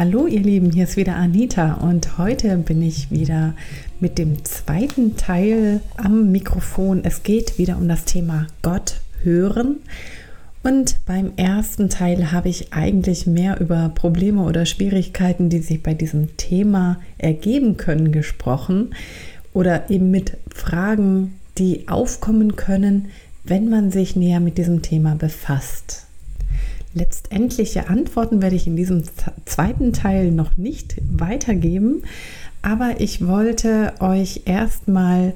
Hallo 0.00 0.26
ihr 0.26 0.40
Lieben, 0.40 0.72
hier 0.72 0.84
ist 0.84 0.96
wieder 0.96 1.16
Anita 1.16 1.74
und 1.74 2.16
heute 2.16 2.56
bin 2.56 2.80
ich 2.80 3.10
wieder 3.10 3.52
mit 4.00 4.16
dem 4.16 4.42
zweiten 4.46 5.18
Teil 5.18 5.82
am 5.98 6.32
Mikrofon. 6.32 7.02
Es 7.04 7.22
geht 7.22 7.58
wieder 7.58 7.76
um 7.76 7.86
das 7.86 8.06
Thema 8.06 8.46
Gott 8.62 9.02
hören. 9.22 9.76
Und 10.62 11.04
beim 11.04 11.32
ersten 11.36 11.90
Teil 11.90 12.32
habe 12.32 12.48
ich 12.48 12.72
eigentlich 12.72 13.26
mehr 13.26 13.60
über 13.60 13.90
Probleme 13.90 14.42
oder 14.44 14.64
Schwierigkeiten, 14.64 15.50
die 15.50 15.58
sich 15.58 15.82
bei 15.82 15.92
diesem 15.92 16.34
Thema 16.38 16.98
ergeben 17.18 17.76
können, 17.76 18.10
gesprochen 18.10 18.94
oder 19.52 19.90
eben 19.90 20.10
mit 20.10 20.38
Fragen, 20.48 21.34
die 21.58 21.88
aufkommen 21.88 22.56
können, 22.56 23.08
wenn 23.44 23.68
man 23.68 23.90
sich 23.90 24.16
näher 24.16 24.40
mit 24.40 24.56
diesem 24.56 24.80
Thema 24.80 25.14
befasst. 25.14 26.06
Letztendliche 26.92 27.88
Antworten 27.88 28.42
werde 28.42 28.56
ich 28.56 28.66
in 28.66 28.76
diesem 28.76 29.04
zweiten 29.44 29.92
Teil 29.92 30.32
noch 30.32 30.56
nicht 30.56 30.96
weitergeben, 31.10 32.02
aber 32.62 33.00
ich 33.00 33.26
wollte 33.26 33.94
euch 34.00 34.42
erstmal 34.44 35.34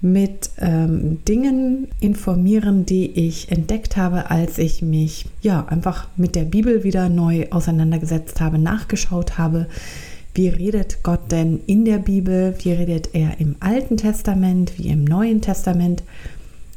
mit 0.00 0.50
ähm, 0.58 1.24
Dingen 1.24 1.88
informieren, 1.98 2.84
die 2.84 3.10
ich 3.26 3.50
entdeckt 3.50 3.96
habe, 3.96 4.30
als 4.30 4.58
ich 4.58 4.82
mich 4.82 5.26
ja 5.40 5.64
einfach 5.66 6.08
mit 6.16 6.34
der 6.34 6.44
Bibel 6.44 6.84
wieder 6.84 7.08
neu 7.08 7.46
auseinandergesetzt 7.50 8.40
habe, 8.40 8.58
nachgeschaut 8.58 9.38
habe. 9.38 9.66
Wie 10.34 10.48
redet 10.48 10.98
Gott 11.02 11.30
denn 11.32 11.60
in 11.66 11.86
der 11.86 11.98
Bibel? 11.98 12.54
Wie 12.58 12.72
redet 12.72 13.14
er 13.14 13.40
im 13.40 13.56
Alten 13.60 13.96
Testament, 13.96 14.78
wie 14.78 14.88
im 14.88 15.04
Neuen 15.04 15.40
Testament? 15.40 16.02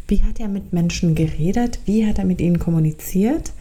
Wie 0.07 0.23
hat 0.23 0.39
er 0.39 0.47
mit 0.47 0.71
Menschen 0.71 1.15
geredet? 1.15 1.79
Wie 1.85 2.05
hat 2.07 2.17
er 2.17 2.25
mit 2.25 2.39
ihnen 2.39 2.59
kommuniziert? 2.59 3.51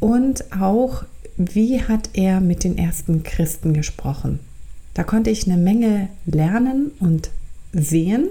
Und 0.00 0.52
auch, 0.60 1.04
wie 1.36 1.80
hat 1.82 2.10
er 2.14 2.40
mit 2.40 2.64
den 2.64 2.76
ersten 2.76 3.22
Christen 3.22 3.72
gesprochen? 3.72 4.40
Da 4.94 5.04
konnte 5.04 5.30
ich 5.30 5.46
eine 5.46 5.56
Menge 5.56 6.08
lernen 6.26 6.90
und 7.00 7.30
sehen. 7.72 8.28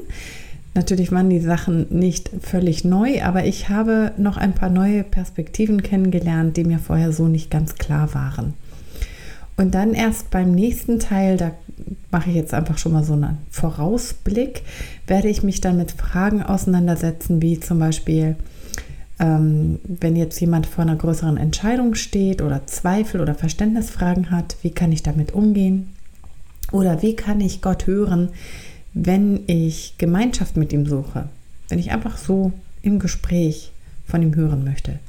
Natürlich 0.75 1.11
waren 1.11 1.29
die 1.29 1.39
Sachen 1.39 1.85
nicht 1.89 2.31
völlig 2.41 2.83
neu, 2.83 3.21
aber 3.21 3.45
ich 3.45 3.69
habe 3.69 4.11
noch 4.17 4.37
ein 4.37 4.53
paar 4.53 4.69
neue 4.69 5.03
Perspektiven 5.03 5.83
kennengelernt, 5.83 6.57
die 6.57 6.63
mir 6.63 6.79
vorher 6.79 7.11
so 7.11 7.27
nicht 7.27 7.51
ganz 7.51 7.75
klar 7.75 8.13
waren. 8.13 8.53
Und 9.55 9.75
dann 9.75 9.93
erst 9.93 10.31
beim 10.31 10.51
nächsten 10.51 10.99
Teil, 10.99 11.37
da 11.37 11.51
mache 12.11 12.29
ich 12.29 12.35
jetzt 12.35 12.53
einfach 12.53 12.77
schon 12.77 12.93
mal 12.93 13.03
so 13.03 13.13
einen 13.13 13.37
Vorausblick, 13.49 14.63
werde 15.07 15.29
ich 15.29 15.43
mich 15.43 15.61
dann 15.61 15.77
mit 15.77 15.91
Fragen 15.91 16.43
auseinandersetzen, 16.43 17.41
wie 17.41 17.59
zum 17.59 17.79
Beispiel, 17.79 18.35
ähm, 19.19 19.79
wenn 19.83 20.15
jetzt 20.15 20.39
jemand 20.39 20.67
vor 20.67 20.83
einer 20.83 20.95
größeren 20.95 21.37
Entscheidung 21.37 21.95
steht 21.95 22.41
oder 22.41 22.65
Zweifel 22.67 23.21
oder 23.21 23.35
Verständnisfragen 23.35 24.31
hat, 24.31 24.57
wie 24.61 24.71
kann 24.71 24.91
ich 24.91 25.03
damit 25.03 25.33
umgehen? 25.33 25.89
Oder 26.71 27.01
wie 27.01 27.15
kann 27.15 27.41
ich 27.41 27.61
Gott 27.61 27.87
hören, 27.87 28.29
wenn 28.93 29.41
ich 29.47 29.95
Gemeinschaft 29.97 30.57
mit 30.57 30.73
ihm 30.73 30.85
suche? 30.85 31.29
Wenn 31.69 31.79
ich 31.79 31.91
einfach 31.91 32.17
so 32.17 32.51
im 32.81 32.99
Gespräch 32.99 33.71
von 34.05 34.21
ihm 34.21 34.35
hören 34.35 34.63
möchte. 34.63 34.99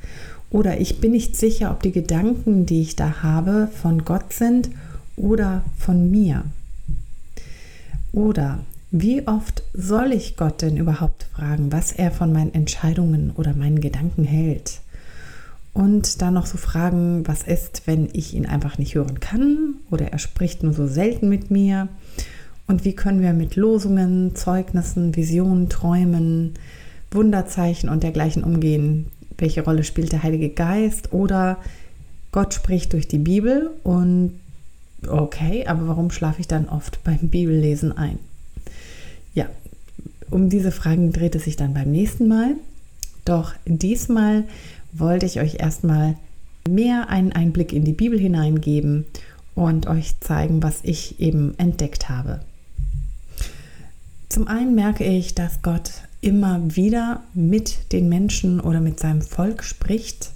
Oder 0.51 0.81
ich 0.81 1.01
bin 1.01 1.13
nicht 1.13 1.37
sicher, 1.37 1.71
ob 1.71 1.83
die 1.83 1.91
Gedanken, 1.91 2.65
die 2.65 2.81
ich 2.81 2.97
da 2.97 3.23
habe, 3.23 3.69
von 3.83 4.05
Gott 4.05 4.33
sind 4.33 4.71
oder 5.17 5.63
von 5.79 6.11
mir. 6.11 6.45
Oder 8.13 8.61
wie 8.91 9.27
oft 9.27 9.63
soll 9.73 10.13
ich 10.13 10.37
Gott 10.37 10.63
denn 10.63 10.77
überhaupt 10.77 11.27
fragen, 11.35 11.73
was 11.73 11.93
er 11.93 12.11
von 12.11 12.33
meinen 12.33 12.55
Entscheidungen 12.55 13.33
oder 13.35 13.55
meinen 13.55 13.81
Gedanken 13.81 14.25
hält? 14.25 14.81
Und 15.73 16.23
dann 16.23 16.35
noch 16.35 16.47
so 16.47 16.57
fragen, 16.57 17.27
was 17.27 17.43
ist, 17.43 17.83
wenn 17.87 18.09
ich 18.13 18.35
ihn 18.35 18.47
einfach 18.47 18.79
nicht 18.79 18.95
hören 18.95 19.19
kann 19.19 19.75
oder 19.91 20.13
er 20.13 20.19
spricht 20.19 20.63
nur 20.63 20.73
so 20.73 20.87
selten 20.87 21.29
mit 21.29 21.51
mir? 21.51 21.89
Und 22.69 22.85
wie 22.85 22.95
können 22.95 23.21
wir 23.21 23.33
mit 23.33 23.57
Losungen, 23.57 24.37
Zeugnissen, 24.37 25.17
Visionen, 25.17 25.69
Träumen, 25.69 26.55
Wunderzeichen 27.11 27.89
und 27.89 28.05
dergleichen 28.05 28.45
umgehen? 28.45 29.07
welche 29.39 29.65
Rolle 29.65 29.85
spielt 29.85 30.13
der 30.13 30.23
Heilige 30.23 30.51
Geist 30.51 31.13
oder 31.13 31.59
Gott 32.33 32.55
spricht 32.55 32.93
durch 32.93 33.09
die 33.09 33.19
Bibel 33.19 33.71
und 33.83 34.41
okay, 35.09 35.67
aber 35.67 35.89
warum 35.89 36.11
schlafe 36.11 36.41
ich 36.41 36.49
dann 36.49 36.69
oft 36.69 37.03
beim 37.05 37.29
Bibellesen 37.29 37.97
ein? 37.97 38.19
Ja, 39.35 39.47
um 40.31 40.49
diese 40.49 40.73
Fragen 40.73 41.13
dreht 41.13 41.35
es 41.35 41.45
sich 41.45 41.57
dann 41.57 41.75
beim 41.75 41.91
nächsten 41.91 42.29
Mal. 42.29 42.57
Doch 43.25 43.55
diesmal 43.67 44.45
wollte 44.93 45.27
ich 45.27 45.41
euch 45.41 45.57
erstmal 45.61 46.17
mehr 46.69 47.09
einen 47.09 47.33
Einblick 47.33 47.73
in 47.73 47.85
die 47.85 47.93
Bibel 47.93 48.19
hineingeben 48.19 49.07
und 49.55 49.87
euch 49.87 50.19
zeigen, 50.21 50.63
was 50.63 50.81
ich 50.83 51.21
eben 51.21 51.55
entdeckt 51.59 52.09
habe. 52.09 52.41
Zum 54.29 54.49
einen 54.49 54.75
merke 54.75 55.05
ich, 55.05 55.35
dass 55.35 55.63
Gott 55.63 55.91
immer 56.21 56.75
wieder 56.75 57.23
mit 57.35 57.93
den 57.93 58.09
Menschen 58.09 58.61
oder 58.61 58.81
mit 58.81 58.99
seinem 58.99 59.23
Volk 59.23 59.63
spricht. 59.63 60.33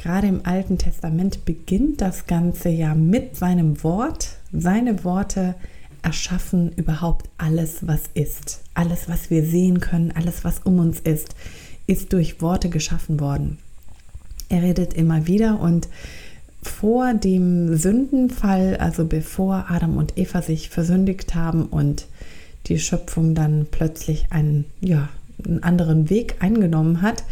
Gerade 0.00 0.28
im 0.28 0.46
Alten 0.46 0.78
Testament 0.78 1.44
beginnt 1.44 2.00
das 2.00 2.26
Ganze 2.26 2.70
ja 2.70 2.94
mit 2.94 3.36
seinem 3.36 3.84
Wort. 3.84 4.38
Seine 4.50 5.04
Worte 5.04 5.54
erschaffen 6.00 6.72
überhaupt 6.72 7.28
alles, 7.36 7.86
was 7.86 8.04
ist. 8.14 8.62
Alles, 8.72 9.10
was 9.10 9.28
wir 9.28 9.44
sehen 9.44 9.80
können, 9.80 10.10
alles, 10.12 10.42
was 10.42 10.60
um 10.60 10.78
uns 10.78 11.00
ist, 11.00 11.34
ist 11.86 12.14
durch 12.14 12.40
Worte 12.40 12.70
geschaffen 12.70 13.20
worden. 13.20 13.58
Er 14.48 14.62
redet 14.62 14.94
immer 14.94 15.26
wieder 15.26 15.60
und 15.60 15.86
vor 16.62 17.12
dem 17.12 17.76
Sündenfall, 17.76 18.78
also 18.78 19.04
bevor 19.04 19.66
Adam 19.68 19.98
und 19.98 20.16
Eva 20.16 20.40
sich 20.40 20.70
versündigt 20.70 21.34
haben 21.34 21.66
und 21.66 22.06
die 22.68 22.78
Schöpfung 22.78 23.34
dann 23.34 23.66
plötzlich 23.70 24.28
einen, 24.30 24.64
ja, 24.80 25.10
einen 25.44 25.62
anderen 25.62 26.08
Weg 26.08 26.36
eingenommen 26.40 27.02
hat, 27.02 27.22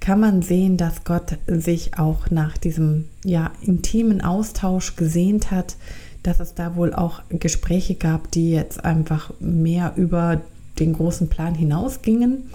kann 0.00 0.20
man 0.20 0.42
sehen, 0.42 0.76
dass 0.76 1.04
Gott 1.04 1.38
sich 1.46 1.98
auch 1.98 2.30
nach 2.30 2.56
diesem 2.56 3.06
ja, 3.24 3.52
intimen 3.60 4.22
Austausch 4.22 4.96
gesehnt 4.96 5.50
hat, 5.50 5.76
dass 6.22 6.40
es 6.40 6.54
da 6.54 6.76
wohl 6.76 6.94
auch 6.94 7.22
Gespräche 7.28 7.94
gab, 7.94 8.30
die 8.30 8.50
jetzt 8.50 8.84
einfach 8.84 9.32
mehr 9.40 9.92
über 9.96 10.40
den 10.78 10.94
großen 10.94 11.28
Plan 11.28 11.54
hinausgingen. 11.54 12.50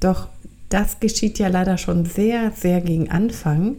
Doch 0.00 0.28
das 0.68 0.98
geschieht 1.00 1.38
ja 1.38 1.48
leider 1.48 1.78
schon 1.78 2.04
sehr, 2.04 2.50
sehr 2.50 2.80
gegen 2.80 3.10
Anfang. 3.10 3.76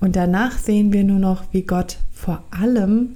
Und 0.00 0.16
danach 0.16 0.58
sehen 0.58 0.92
wir 0.92 1.04
nur 1.04 1.20
noch, 1.20 1.44
wie 1.52 1.62
Gott 1.62 1.98
vor 2.12 2.42
allem 2.50 3.10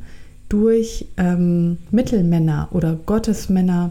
durch 0.48 1.06
ähm, 1.16 1.78
Mittelmänner 1.90 2.68
oder 2.70 2.94
Gottesmänner 2.94 3.90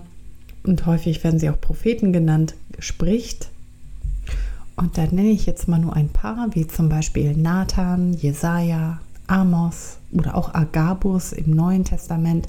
und 0.64 0.86
häufig 0.86 1.24
werden 1.24 1.40
sie 1.40 1.50
auch 1.50 1.60
Propheten 1.60 2.14
genannt, 2.14 2.56
spricht. 2.80 3.50
Und 4.76 4.98
da 4.98 5.04
nenne 5.04 5.30
ich 5.30 5.46
jetzt 5.46 5.68
mal 5.68 5.80
nur 5.80 5.96
ein 5.96 6.10
paar, 6.10 6.50
wie 6.54 6.68
zum 6.68 6.90
Beispiel 6.90 7.36
Nathan, 7.36 8.14
Jesaja, 8.14 9.00
Amos 9.28 9.98
oder 10.12 10.36
auch 10.36 10.54
Agabus 10.54 11.32
im 11.32 11.52
Neuen 11.52 11.86
Testament. 11.86 12.48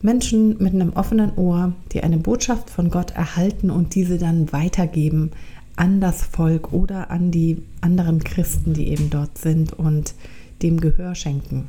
Menschen 0.00 0.62
mit 0.62 0.74
einem 0.74 0.92
offenen 0.94 1.32
Ohr, 1.36 1.72
die 1.92 2.02
eine 2.02 2.18
Botschaft 2.18 2.70
von 2.70 2.90
Gott 2.90 3.12
erhalten 3.12 3.70
und 3.70 3.94
diese 3.94 4.18
dann 4.18 4.52
weitergeben 4.52 5.30
an 5.76 6.00
das 6.00 6.22
Volk 6.22 6.72
oder 6.72 7.10
an 7.10 7.30
die 7.30 7.62
anderen 7.80 8.22
Christen, 8.22 8.74
die 8.74 8.88
eben 8.88 9.10
dort 9.10 9.38
sind 9.38 9.72
und 9.72 10.14
dem 10.62 10.80
Gehör 10.80 11.14
schenken. 11.14 11.68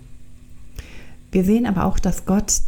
Wir 1.31 1.44
sehen 1.44 1.66
aber 1.66 1.86
auch, 1.86 2.00
dass 2.00 2.25
Gott 2.25 2.62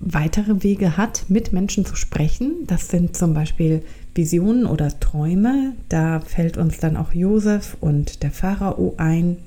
weitere 0.00 0.62
Wege 0.62 0.96
hat, 0.96 1.24
mit 1.28 1.52
Menschen 1.52 1.86
zu 1.86 1.96
sprechen. 1.96 2.66
Das 2.66 2.88
sind 2.88 3.16
zum 3.16 3.32
Beispiel 3.32 3.82
Visionen 4.14 4.66
oder 4.66 4.98
Träume. 5.00 5.72
Da 5.88 6.20
fällt 6.20 6.56
uns 6.56 6.78
dann 6.78 6.96
auch 6.96 7.12
Josef 7.12 7.76
und 7.80 8.22
der 8.22 8.30
Pharao 8.30 8.94
ein. 8.96 9.38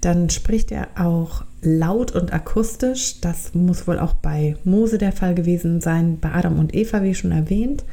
Dann 0.00 0.30
spricht 0.30 0.70
er 0.70 0.88
auch 0.96 1.44
laut 1.62 2.12
und 2.12 2.32
akustisch. 2.32 3.20
Das 3.20 3.54
muss 3.54 3.86
wohl 3.88 3.98
auch 3.98 4.14
bei 4.14 4.56
Mose 4.64 4.98
der 4.98 5.12
Fall 5.12 5.34
gewesen 5.34 5.80
sein, 5.80 6.18
bei 6.20 6.32
Adam 6.32 6.58
und 6.58 6.74
Eva, 6.74 7.02
wie 7.02 7.14
schon 7.14 7.32
erwähnt. 7.32 7.84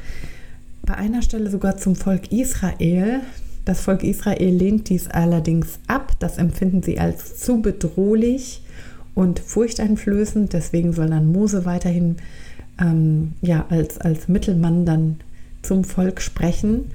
Bei 0.82 0.94
einer 0.94 1.22
Stelle 1.22 1.50
sogar 1.50 1.76
zum 1.76 1.96
Volk 1.96 2.30
Israel. 2.30 3.20
Das 3.64 3.80
Volk 3.80 4.04
Israel 4.04 4.54
lehnt 4.54 4.90
dies 4.90 5.08
allerdings 5.08 5.78
ab. 5.86 6.12
Das 6.18 6.36
empfinden 6.38 6.82
sie 6.82 7.00
als 7.00 7.38
zu 7.38 7.62
bedrohlich 7.62 8.62
und 9.14 9.40
furchteinflößend. 9.40 10.52
Deswegen 10.52 10.92
soll 10.92 11.08
dann 11.08 11.32
Mose 11.32 11.64
weiterhin 11.64 12.16
ähm, 12.80 13.32
ja, 13.42 13.66
als, 13.70 13.98
als 13.98 14.28
Mittelmann 14.28 14.84
dann 14.84 15.16
zum 15.62 15.84
Volk 15.84 16.20
sprechen. 16.20 16.86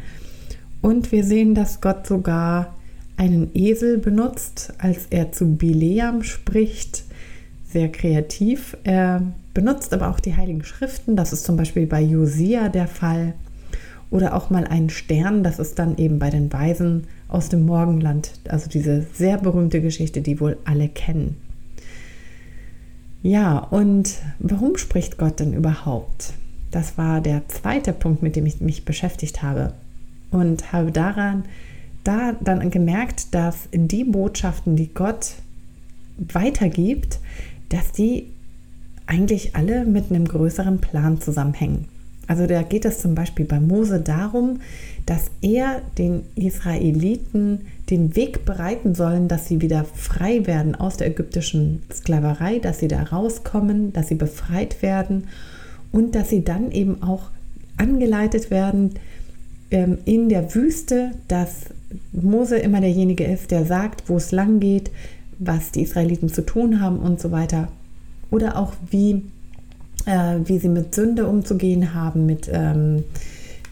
Und 0.82 1.12
wir 1.12 1.24
sehen, 1.24 1.56
dass 1.56 1.82
Gott 1.82 2.08
sogar 2.08 2.76
einen 3.18 3.50
Esel 3.54 3.98
benutzt, 3.98 4.74
als 4.78 5.08
er 5.10 5.32
zu 5.32 5.56
Bileam 5.56 6.24
spricht. 6.24 7.04
Sehr 7.68 7.92
kreativ. 7.92 8.78
Er 8.84 9.22
benutzt 9.54 9.94
aber 9.94 10.10
auch 10.10 10.20
die 10.20 10.36
Heiligen 10.36 10.64
Schriften. 10.64 11.16
Das 11.16 11.34
ist 11.34 11.44
zum 11.44 11.58
Beispiel 11.58 11.86
bei 11.86 12.02
Josia 12.02 12.70
der 12.70 12.88
Fall. 12.88 13.34
oder 14.10 14.34
auch 14.36 14.50
mal 14.50 14.66
einen 14.66 14.90
Stern, 14.90 15.44
das 15.44 15.60
ist 15.60 15.78
dann 15.78 15.98
eben 15.98 16.18
bei 16.18 16.30
den 16.30 16.52
Weisen 16.52 17.06
aus 17.28 17.50
dem 17.50 17.66
Morgenland, 17.66 18.32
also 18.48 18.68
diese 18.68 19.06
sehr 19.14 19.38
berühmte 19.38 19.82
Geschichte, 19.82 20.22
die 20.22 20.40
wohl 20.40 20.58
alle 20.66 20.90
kennen. 20.90 21.36
Ja, 23.22 23.58
und 23.58 24.16
warum 24.40 24.78
spricht 24.78 25.18
Gott 25.18 25.40
denn 25.40 25.54
überhaupt? 25.54 26.34
Das 26.72 26.98
war 26.98 27.20
der 27.20 27.48
zweite 27.48 27.94
Punkt, 27.94 28.24
mit 28.24 28.36
dem 28.36 28.46
ich 28.46 28.62
mich 28.62 28.86
beschäftigt 28.86 29.42
habe 29.42 29.74
und 30.32 30.72
habe 30.72 30.92
daran 30.92 31.44
da 32.04 32.34
dann 32.40 32.70
gemerkt, 32.72 33.34
dass 33.34 33.68
die 33.74 34.06
Botschaften, 34.06 34.76
die 34.76 34.94
Gott 34.94 35.34
weitergibt, 36.18 37.20
dass 37.70 37.92
die 37.92 38.28
eigentlich 39.06 39.56
alle 39.56 39.86
mit 39.86 40.10
einem 40.10 40.26
größeren 40.26 40.80
Plan 40.80 41.20
zusammenhängen. 41.20 41.86
Also 42.28 42.46
da 42.46 42.62
geht 42.62 42.86
es 42.86 43.00
zum 43.00 43.16
Beispiel 43.16 43.46
bei 43.46 43.60
Mose 43.60 44.00
darum, 44.00 44.62
dass 45.06 45.32
er 45.42 45.82
den 45.98 46.22
Israeliten 46.36 47.62
den 47.90 48.16
Weg 48.16 48.46
bereiten 48.46 48.94
sollen, 48.94 49.28
dass 49.28 49.48
sie 49.48 49.62
wieder 49.62 49.84
frei 49.84 50.46
werden 50.46 50.76
aus 50.76 50.98
der 50.98 51.08
ägyptischen 51.08 51.82
Sklaverei, 51.92 52.60
dass 52.60 52.80
sie 52.80 52.88
da 52.88 53.02
rauskommen, 53.04 53.94
dass 53.94 54.08
sie 54.08 54.16
befreit 54.16 54.82
werden 54.82 55.28
und 55.92 56.14
dass 56.16 56.30
sie 56.30 56.44
dann 56.44 56.72
eben 56.72 57.02
auch 57.02 57.32
angeleitet 57.78 58.52
werden 58.52 58.96
ähm, 59.72 59.98
in 60.06 60.30
der 60.30 60.54
Wüste, 60.54 61.12
dass 61.28 61.66
Mose 62.12 62.58
immer 62.58 62.82
derjenige 62.82 63.24
ist, 63.24 63.52
der 63.52 63.66
sagt, 63.66 64.10
wo 64.10 64.18
es 64.18 64.32
lang 64.32 64.60
geht, 64.60 64.92
was 65.40 65.72
die 65.72 65.82
Israeliten 65.82 66.30
zu 66.30 66.46
tun 66.46 66.82
haben 66.82 67.00
und 67.00 67.20
so 67.20 67.32
weiter. 67.32 67.70
Oder 68.30 68.58
auch 68.58 68.74
wie, 68.92 69.24
äh, 70.06 70.40
wie 70.44 70.60
sie 70.60 70.70
mit 70.70 70.94
Sünde 70.94 71.26
umzugehen 71.26 71.94
haben, 71.94 72.26
mit, 72.26 72.50
ähm, 72.52 73.04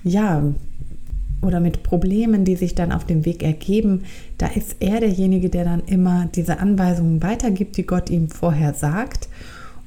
ja, 0.03 0.43
oder 1.41 1.59
mit 1.59 1.83
Problemen, 1.83 2.45
die 2.45 2.55
sich 2.55 2.75
dann 2.75 2.91
auf 2.91 3.05
dem 3.05 3.25
Weg 3.25 3.43
ergeben. 3.43 4.03
Da 4.37 4.47
ist 4.47 4.77
er 4.79 4.99
derjenige, 4.99 5.49
der 5.49 5.65
dann 5.65 5.83
immer 5.85 6.27
diese 6.33 6.59
Anweisungen 6.59 7.21
weitergibt, 7.21 7.77
die 7.77 7.85
Gott 7.85 8.09
ihm 8.09 8.29
vorher 8.29 8.73
sagt. 8.73 9.29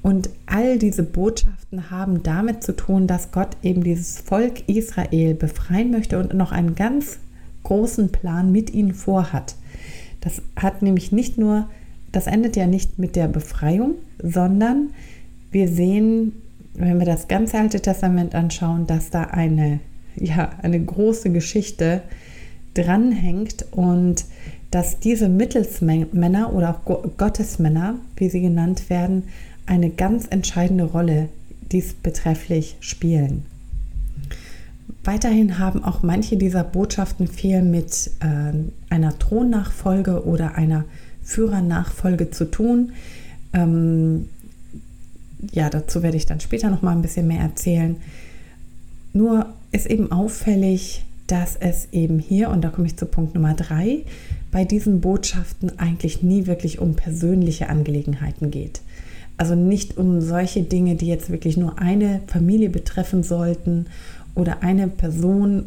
Und 0.02 0.30
all 0.46 0.78
diese 0.78 1.02
Botschaften 1.02 1.90
haben 1.90 2.22
damit 2.22 2.62
zu 2.62 2.74
tun, 2.74 3.06
dass 3.06 3.32
Gott 3.32 3.56
eben 3.62 3.84
dieses 3.84 4.18
Volk 4.18 4.68
Israel 4.68 5.34
befreien 5.34 5.90
möchte 5.90 6.18
und 6.18 6.32
noch 6.32 6.52
einen 6.52 6.74
ganz 6.74 7.18
großen 7.64 8.10
Plan 8.10 8.50
mit 8.50 8.72
ihnen 8.72 8.94
vorhat. 8.94 9.56
Das 10.20 10.42
hat 10.56 10.82
nämlich 10.82 11.12
nicht 11.12 11.38
nur, 11.38 11.68
das 12.12 12.26
endet 12.26 12.56
ja 12.56 12.66
nicht 12.66 12.98
mit 12.98 13.16
der 13.16 13.28
Befreiung, 13.28 13.94
sondern 14.22 14.90
wir 15.50 15.68
sehen, 15.68 16.32
wenn 16.74 16.98
wir 16.98 17.06
das 17.06 17.28
ganze 17.28 17.58
Alte 17.58 17.80
Testament 17.80 18.34
anschauen, 18.34 18.86
dass 18.86 19.10
da 19.10 19.24
eine, 19.24 19.80
ja, 20.20 20.50
eine 20.62 20.80
große 20.82 21.30
Geschichte 21.30 22.02
dranhängt 22.74 23.64
und 23.72 24.24
dass 24.70 25.00
diese 25.00 25.28
Mittelsmänner 25.28 26.52
oder 26.52 26.70
auch 26.70 27.02
Gottesmänner, 27.16 27.96
wie 28.16 28.28
sie 28.28 28.40
genannt 28.40 28.88
werden, 28.88 29.24
eine 29.66 29.90
ganz 29.90 30.26
entscheidende 30.28 30.84
Rolle 30.84 31.28
diesbetrefflich 31.72 32.76
spielen. 32.80 33.44
Weiterhin 35.02 35.58
haben 35.58 35.82
auch 35.82 36.02
manche 36.02 36.36
dieser 36.36 36.62
Botschaften 36.62 37.26
viel 37.26 37.62
mit 37.62 38.10
äh, 38.20 38.52
einer 38.92 39.18
Thronnachfolge 39.18 40.24
oder 40.24 40.56
einer 40.56 40.84
Führernachfolge 41.22 42.30
zu 42.30 42.50
tun. 42.50 42.92
Ähm, 43.52 44.28
ja, 45.52 45.70
dazu 45.70 46.02
werde 46.02 46.16
ich 46.16 46.26
dann 46.26 46.40
später 46.40 46.70
noch 46.70 46.82
mal 46.82 46.92
ein 46.92 47.02
bisschen 47.02 47.26
mehr 47.26 47.40
erzählen. 47.40 47.96
Nur 49.12 49.54
ist 49.72 49.86
eben 49.86 50.10
auffällig, 50.12 51.04
dass 51.26 51.56
es 51.56 51.88
eben 51.92 52.18
hier, 52.18 52.50
und 52.50 52.62
da 52.62 52.70
komme 52.70 52.86
ich 52.86 52.96
zu 52.96 53.06
Punkt 53.06 53.34
Nummer 53.34 53.54
drei, 53.54 54.04
bei 54.50 54.64
diesen 54.64 55.00
Botschaften 55.00 55.78
eigentlich 55.78 56.22
nie 56.22 56.46
wirklich 56.46 56.80
um 56.80 56.96
persönliche 56.96 57.68
Angelegenheiten 57.68 58.50
geht. 58.50 58.80
Also 59.36 59.54
nicht 59.54 59.96
um 59.96 60.20
solche 60.20 60.62
Dinge, 60.62 60.96
die 60.96 61.06
jetzt 61.06 61.30
wirklich 61.30 61.56
nur 61.56 61.78
eine 61.78 62.20
Familie 62.26 62.68
betreffen 62.68 63.22
sollten 63.22 63.86
oder 64.34 64.62
eine 64.62 64.88
Person, 64.88 65.66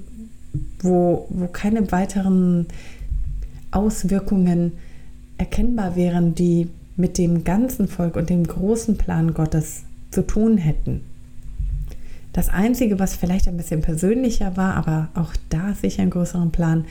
wo, 0.79 1.27
wo 1.29 1.47
keine 1.47 1.91
weiteren 1.91 2.67
Auswirkungen 3.71 4.73
erkennbar 5.37 5.95
wären, 5.95 6.35
die 6.35 6.67
mit 6.95 7.17
dem 7.17 7.43
ganzen 7.43 7.87
Volk 7.87 8.15
und 8.15 8.29
dem 8.29 8.45
großen 8.45 8.97
Plan 8.97 9.33
Gottes 9.33 9.83
zu 10.11 10.27
tun 10.27 10.57
hätten. 10.57 11.01
Das 12.33 12.49
Einzige, 12.49 12.99
was 12.99 13.15
vielleicht 13.15 13.47
ein 13.47 13.57
bisschen 13.57 13.81
persönlicher 13.81 14.57
war, 14.57 14.75
aber 14.75 15.09
auch 15.13 15.33
da 15.49 15.73
sicher 15.75 16.01
einen 16.01 16.11
größeren 16.11 16.51
Plan, 16.51 16.85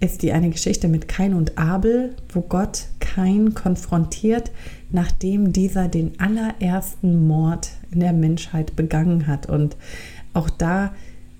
ist 0.00 0.22
die 0.22 0.32
eine 0.32 0.50
Geschichte 0.50 0.88
mit 0.88 1.06
Kain 1.06 1.34
und 1.34 1.56
Abel, 1.58 2.14
wo 2.30 2.40
Gott 2.40 2.86
Kain 2.98 3.54
konfrontiert, 3.54 4.50
nachdem 4.90 5.52
dieser 5.52 5.88
den 5.88 6.18
allerersten 6.18 7.26
Mord 7.26 7.70
in 7.90 8.00
der 8.00 8.12
Menschheit 8.12 8.74
begangen 8.76 9.26
hat. 9.26 9.48
Und 9.48 9.76
auch 10.32 10.50
da 10.50 10.92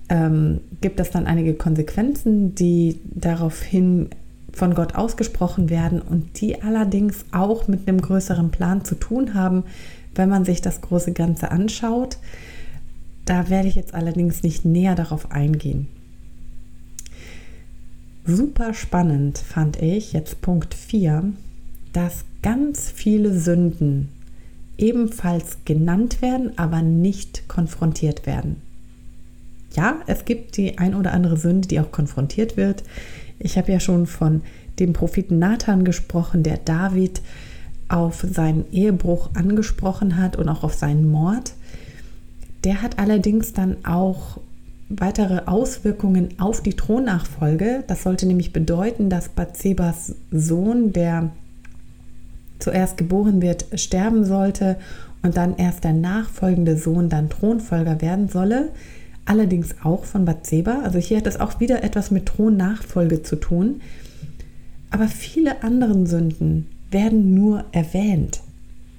ähm, 0.09 0.61
gibt 0.81 0.99
es 0.99 1.11
dann 1.11 1.27
einige 1.27 1.53
Konsequenzen, 1.53 2.55
die 2.55 2.99
daraufhin 3.05 4.09
von 4.53 4.73
Gott 4.73 4.95
ausgesprochen 4.95 5.69
werden 5.69 6.01
und 6.01 6.41
die 6.41 6.61
allerdings 6.61 7.25
auch 7.31 7.67
mit 7.67 7.87
einem 7.87 8.01
größeren 8.01 8.49
Plan 8.49 8.83
zu 8.85 8.95
tun 8.95 9.33
haben, 9.35 9.63
wenn 10.15 10.29
man 10.29 10.45
sich 10.45 10.61
das 10.61 10.81
große 10.81 11.13
Ganze 11.13 11.51
anschaut. 11.51 12.17
Da 13.27 13.49
werde 13.49 13.67
ich 13.67 13.75
jetzt 13.75 13.93
allerdings 13.93 14.41
nicht 14.41 14.63
näher 14.63 14.95
darauf 14.95 15.31
eingehen. 15.31 15.89
Super 18.25 18.73
spannend 18.73 19.37
fand 19.37 19.81
ich 19.81 20.13
jetzt 20.13 20.41
Punkt 20.41 20.73
4, 20.73 21.33
dass 21.91 22.23
ganz 22.41 22.89
viele 22.89 23.37
Sünden 23.37 24.09
ebenfalls 24.77 25.57
genannt 25.65 26.21
werden, 26.21 26.57
aber 26.57 26.81
nicht 26.81 27.49
konfrontiert 27.49 28.25
werden. 28.25 28.61
Ja, 29.75 29.99
es 30.07 30.23
gibt 30.23 30.55
die 30.55 30.77
ein 30.77 30.95
oder 30.95 31.11
andere 31.11 31.35
Sünde, 31.35 31.67
die 31.67 31.81
auch 31.81 31.91
konfrontiert 31.91 32.55
wird. 32.55 32.83
Ich 33.39 33.57
habe 33.57 33.73
ja 33.73 33.81
schon 33.81 34.07
von 34.07 34.41
dem 34.79 34.93
Propheten 34.93 35.37
Nathan 35.37 35.83
gesprochen, 35.83 36.43
der 36.43 36.57
David 36.57 37.21
auf 37.89 38.25
seinen 38.29 38.71
Ehebruch 38.71 39.31
angesprochen 39.33 40.15
hat 40.15 40.37
und 40.37 40.47
auch 40.47 40.63
auf 40.63 40.73
seinen 40.73 41.11
Mord. 41.11 41.53
Der 42.67 42.81
hat 42.81 42.99
allerdings 42.99 43.53
dann 43.53 43.77
auch 43.85 44.41
weitere 44.89 45.43
Auswirkungen 45.45 46.37
auf 46.37 46.61
die 46.61 46.73
Thronnachfolge. 46.73 47.85
Das 47.87 48.03
sollte 48.03 48.25
nämlich 48.25 48.51
bedeuten, 48.51 49.09
dass 49.09 49.29
Bathsebas 49.29 50.15
Sohn, 50.31 50.91
der 50.91 51.29
zuerst 52.59 52.97
geboren 52.97 53.41
wird, 53.41 53.67
sterben 53.79 54.25
sollte 54.25 54.75
und 55.23 55.37
dann 55.37 55.55
erst 55.55 55.85
der 55.85 55.93
nachfolgende 55.93 56.75
Sohn 56.75 57.07
dann 57.07 57.29
Thronfolger 57.29 58.01
werden 58.01 58.27
solle. 58.27 58.73
Allerdings 59.23 59.75
auch 59.81 60.03
von 60.03 60.25
Bathseba. 60.25 60.81
Also 60.83 60.99
hier 60.99 61.19
hat 61.19 61.27
es 61.27 61.39
auch 61.39 61.61
wieder 61.61 61.85
etwas 61.85 62.11
mit 62.11 62.25
Thronnachfolge 62.25 63.23
zu 63.23 63.37
tun. 63.37 63.79
Aber 64.89 65.07
viele 65.07 65.63
anderen 65.63 66.05
Sünden 66.05 66.67
werden 66.91 67.33
nur 67.33 67.63
erwähnt. 67.71 68.41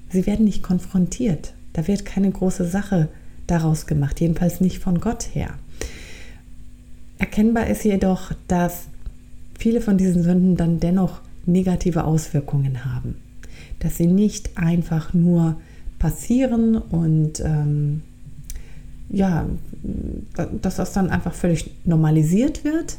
Sie 0.09 0.25
werden 0.25 0.45
nicht 0.45 0.63
konfrontiert. 0.63 1.53
Da 1.73 1.87
wird 1.87 2.03
keine 2.03 2.31
große 2.31 2.65
Sache 2.65 3.09
daraus 3.51 3.87
gemacht, 3.87 4.19
jedenfalls 4.19 4.61
nicht 4.61 4.79
von 4.79 4.99
Gott 4.99 5.29
her. 5.33 5.55
Erkennbar 7.17 7.67
ist 7.67 7.83
jedoch, 7.83 8.31
dass 8.47 8.87
viele 9.57 9.81
von 9.81 9.97
diesen 9.97 10.23
Sünden 10.23 10.55
dann 10.55 10.79
dennoch 10.79 11.21
negative 11.45 12.05
Auswirkungen 12.05 12.85
haben. 12.85 13.15
Dass 13.79 13.97
sie 13.97 14.07
nicht 14.07 14.57
einfach 14.57 15.13
nur 15.13 15.57
passieren 15.99 16.77
und 16.77 17.41
ähm, 17.41 18.01
ja, 19.09 19.47
dass 20.61 20.77
das 20.77 20.93
dann 20.93 21.09
einfach 21.09 21.33
völlig 21.33 21.71
normalisiert 21.83 22.63
wird, 22.63 22.97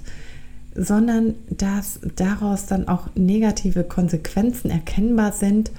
sondern 0.74 1.34
dass 1.50 2.00
daraus 2.16 2.66
dann 2.66 2.88
auch 2.88 3.08
negative 3.14 3.84
Konsequenzen 3.84 4.70
erkennbar 4.70 5.32
sind 5.32 5.70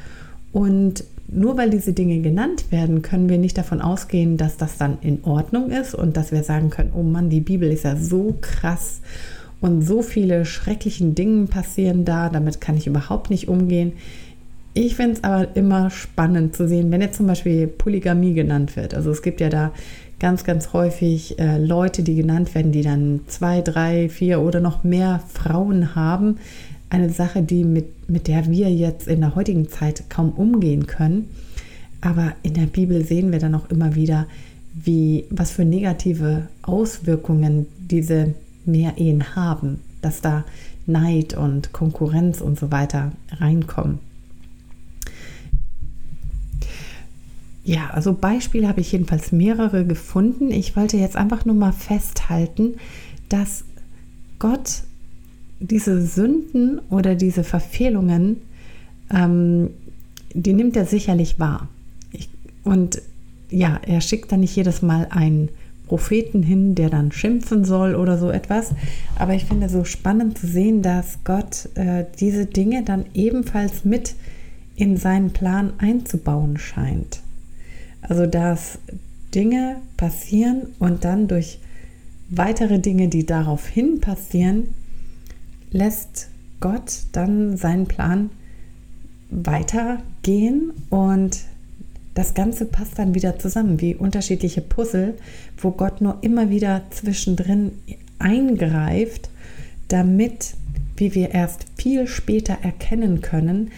und 0.51 1.03
nur 1.31 1.57
weil 1.57 1.69
diese 1.69 1.93
Dinge 1.93 2.19
genannt 2.19 2.65
werden, 2.71 3.01
können 3.01 3.29
wir 3.29 3.38
nicht 3.38 3.57
davon 3.57 3.81
ausgehen, 3.81 4.35
dass 4.38 4.57
das 4.57 4.77
dann 4.77 4.97
in 5.01 5.23
Ordnung 5.23 5.71
ist 5.71 5.95
und 5.95 6.17
dass 6.17 6.31
wir 6.31 6.43
sagen 6.43 6.69
können, 6.69 6.91
oh 6.95 7.03
Mann, 7.03 7.29
die 7.29 7.39
Bibel 7.39 7.71
ist 7.71 7.85
ja 7.85 7.95
so 7.95 8.35
krass 8.41 9.01
und 9.61 9.81
so 9.81 10.01
viele 10.01 10.43
schrecklichen 10.43 11.15
Dinge 11.15 11.47
passieren 11.47 12.03
da, 12.03 12.29
damit 12.29 12.59
kann 12.59 12.75
ich 12.75 12.85
überhaupt 12.85 13.29
nicht 13.29 13.47
umgehen. 13.47 13.93
Ich 14.73 14.95
finde 14.95 15.13
es 15.13 15.23
aber 15.23 15.55
immer 15.55 15.89
spannend 15.89 16.55
zu 16.55 16.67
sehen, 16.67 16.91
wenn 16.91 17.01
jetzt 17.01 17.17
zum 17.17 17.27
Beispiel 17.27 17.67
Polygamie 17.67 18.33
genannt 18.33 18.75
wird. 18.75 18.93
Also 18.93 19.11
es 19.11 19.21
gibt 19.21 19.41
ja 19.41 19.50
da 19.50 19.71
ganz, 20.19 20.43
ganz 20.43 20.73
häufig 20.73 21.39
äh, 21.39 21.57
Leute, 21.57 22.03
die 22.03 22.15
genannt 22.15 22.53
werden, 22.55 22.71
die 22.71 22.83
dann 22.83 23.21
zwei, 23.27 23.61
drei, 23.61 24.07
vier 24.07 24.41
oder 24.41 24.59
noch 24.59 24.83
mehr 24.83 25.21
Frauen 25.27 25.95
haben 25.95 26.38
eine 26.91 27.10
Sache, 27.10 27.41
die 27.41 27.63
mit, 27.63 28.10
mit 28.10 28.27
der 28.27 28.48
wir 28.48 28.69
jetzt 28.69 29.07
in 29.07 29.21
der 29.21 29.33
heutigen 29.33 29.69
Zeit 29.69 30.10
kaum 30.10 30.31
umgehen 30.31 30.88
können. 30.88 31.29
Aber 32.01 32.33
in 32.43 32.53
der 32.53 32.65
Bibel 32.65 33.05
sehen 33.05 33.31
wir 33.31 33.39
dann 33.39 33.55
auch 33.55 33.69
immer 33.69 33.95
wieder, 33.95 34.27
wie, 34.74 35.25
was 35.29 35.51
für 35.51 35.63
negative 35.63 36.48
Auswirkungen 36.62 37.65
diese 37.79 38.33
Mehrehen 38.65 39.36
haben, 39.36 39.79
dass 40.01 40.21
da 40.21 40.43
Neid 40.86 41.33
und 41.36 41.71
Konkurrenz 41.71 42.41
und 42.41 42.60
so 42.60 42.71
weiter 42.71 43.13
reinkommen. 43.31 44.00
Ja, 47.63 47.91
also 47.91 48.13
Beispiele 48.13 48.67
habe 48.67 48.81
ich 48.81 48.91
jedenfalls 48.91 49.31
mehrere 49.31 49.86
gefunden. 49.86 50.51
Ich 50.51 50.75
wollte 50.75 50.98
jetzt 50.98 51.15
einfach 51.15 51.45
nur 51.45 51.55
mal 51.55 51.71
festhalten, 51.71 52.75
dass 53.29 53.63
Gott 54.39 54.83
diese 55.62 56.01
Sünden 56.01 56.80
oder 56.89 57.15
diese 57.15 57.44
Verfehlungen, 57.44 58.38
ähm, 59.13 59.70
die 60.34 60.53
nimmt 60.53 60.75
er 60.75 60.86
sicherlich 60.86 61.39
wahr. 61.39 61.70
Ich, 62.12 62.30
und 62.63 63.01
ja, 63.50 63.80
er 63.86 64.01
schickt 64.01 64.32
dann 64.32 64.39
nicht 64.41 64.56
jedes 64.56 64.82
Mal 64.82 65.08
einen 65.12 65.50
Propheten 65.88 66.41
hin, 66.41 66.74
der 66.74 66.89
dann 66.89 67.12
schimpfen 67.12 67.65
soll 67.65 67.96
oder 67.96 68.18
so 68.18 68.32
etwas. 68.32 68.72
Aber 69.20 69.34
ich 69.34 69.46
finde 69.46 69.70
so 69.70 69.84
spannend 69.84 70.38
zu 70.38 70.48
sehen, 70.48 70.82
dass 70.82 71.20
Gott 71.25 71.70
äh, 71.75 72.06
diese 72.20 72.46
Dinge 72.46 72.84
dann 72.84 73.06
ebenfalls 73.13 73.84
mit 73.84 74.15
in 74.75 74.98
seinen 74.98 75.32
Plan 75.32 75.74
einzubauen 75.80 76.58
scheint. 76.58 77.20
Also 78.01 78.25
dass 78.25 78.80
Dinge 79.36 79.77
passieren 79.98 80.68
und 80.80 81.03
dann 81.03 81.27
durch 81.27 81.60
weitere 82.30 82.80
Dinge, 82.80 83.10
die 83.10 83.25
daraufhin 83.25 84.00
passieren, 84.00 84.74
lässt 85.71 86.29
Gott 86.59 87.01
dann 87.11 87.57
seinen 87.57 87.87
Plan 87.87 88.29
weitergehen 89.29 90.73
und 90.89 91.39
das 92.13 92.33
Ganze 92.33 92.65
passt 92.65 92.99
dann 92.99 93.15
wieder 93.15 93.39
zusammen, 93.39 93.79
wie 93.79 93.95
unterschiedliche 93.95 94.61
Puzzle, 94.61 95.15
wo 95.57 95.71
Gott 95.71 96.01
nur 96.01 96.17
immer 96.21 96.49
wieder 96.49 96.83
zwischendrin 96.89 97.71
eingreift, 98.19 99.29
damit, 99.87 100.55
wie 100.97 101.15
wir 101.15 101.31
erst 101.31 101.65
viel 101.77 102.07
später 102.07 102.57
erkennen 102.61 103.21
können, 103.21 103.71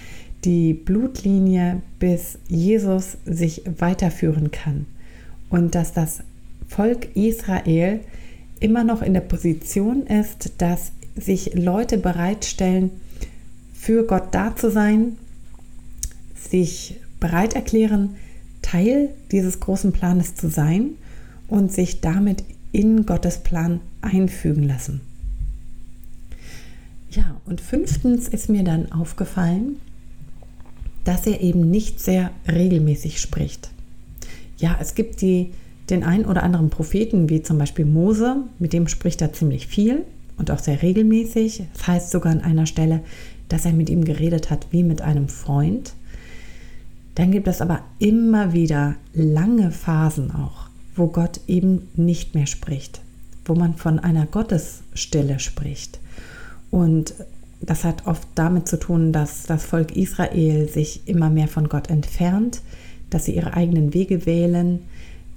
die 0.43 0.73
Blutlinie 0.73 1.81
bis 1.99 2.39
Jesus 2.47 3.17
sich 3.25 3.61
weiterführen 3.77 4.51
kann. 4.51 4.87
Und 5.49 5.75
dass 5.75 5.93
das 5.93 6.21
Volk 6.67 7.15
Israel 7.15 7.99
immer 8.59 8.83
noch 8.83 9.01
in 9.01 9.13
der 9.13 9.21
Position 9.21 10.07
ist, 10.07 10.53
dass 10.57 10.91
sich 11.15 11.53
Leute 11.53 11.97
bereitstellen, 11.97 12.91
für 13.73 14.05
Gott 14.05 14.29
da 14.31 14.55
zu 14.55 14.71
sein, 14.71 15.17
sich 16.35 16.95
bereit 17.19 17.53
erklären, 17.53 18.15
Teil 18.61 19.09
dieses 19.31 19.59
großen 19.59 19.91
Planes 19.91 20.35
zu 20.35 20.49
sein 20.49 20.91
und 21.47 21.71
sich 21.71 22.01
damit 22.01 22.43
in 22.71 23.05
Gottes 23.05 23.39
Plan 23.39 23.81
einfügen 24.01 24.63
lassen. 24.63 25.01
Ja, 27.11 27.39
und 27.45 27.61
fünftens 27.61 28.27
ist 28.27 28.49
mir 28.49 28.63
dann 28.63 28.91
aufgefallen, 28.91 29.75
dass 31.03 31.27
er 31.27 31.41
eben 31.41 31.69
nicht 31.69 31.99
sehr 31.99 32.31
regelmäßig 32.49 33.19
spricht. 33.19 33.69
Ja, 34.57 34.77
es 34.79 34.95
gibt 34.95 35.21
die, 35.21 35.51
den 35.89 36.03
einen 36.03 36.25
oder 36.25 36.43
anderen 36.43 36.69
Propheten, 36.69 37.29
wie 37.29 37.43
zum 37.43 37.57
Beispiel 37.57 37.85
Mose, 37.85 38.37
mit 38.57 38.73
dem 38.73 38.87
spricht 38.87 39.21
er 39.21 39.33
ziemlich 39.33 39.67
viel 39.67 40.03
und 40.37 40.51
auch 40.51 40.59
sehr 40.59 40.81
regelmäßig. 40.81 41.63
Das 41.73 41.87
heißt 41.87 42.11
sogar 42.11 42.31
an 42.31 42.41
einer 42.41 42.65
Stelle, 42.65 43.01
dass 43.49 43.65
er 43.65 43.73
mit 43.73 43.89
ihm 43.89 44.03
geredet 44.03 44.49
hat 44.49 44.67
wie 44.71 44.83
mit 44.83 45.01
einem 45.01 45.27
Freund. 45.27 45.93
Dann 47.15 47.31
gibt 47.31 47.47
es 47.47 47.61
aber 47.61 47.81
immer 47.99 48.53
wieder 48.53 48.95
lange 49.13 49.71
Phasen 49.71 50.31
auch, 50.31 50.67
wo 50.95 51.07
Gott 51.07 51.39
eben 51.47 51.87
nicht 51.95 52.33
mehr 52.33 52.47
spricht, 52.47 53.01
wo 53.45 53.53
man 53.53 53.75
von 53.75 53.99
einer 53.99 54.25
Gottesstille 54.25 55.39
spricht. 55.39 55.99
Und 56.71 57.13
das 57.61 57.83
hat 57.83 58.07
oft 58.07 58.27
damit 58.35 58.67
zu 58.67 58.77
tun, 58.77 59.13
dass 59.13 59.43
das 59.43 59.63
Volk 59.63 59.95
Israel 59.95 60.67
sich 60.67 61.01
immer 61.05 61.29
mehr 61.29 61.47
von 61.47 61.69
Gott 61.69 61.89
entfernt, 61.89 62.61
dass 63.09 63.25
sie 63.25 63.35
ihre 63.35 63.53
eigenen 63.53 63.93
Wege 63.93 64.25
wählen, 64.25 64.79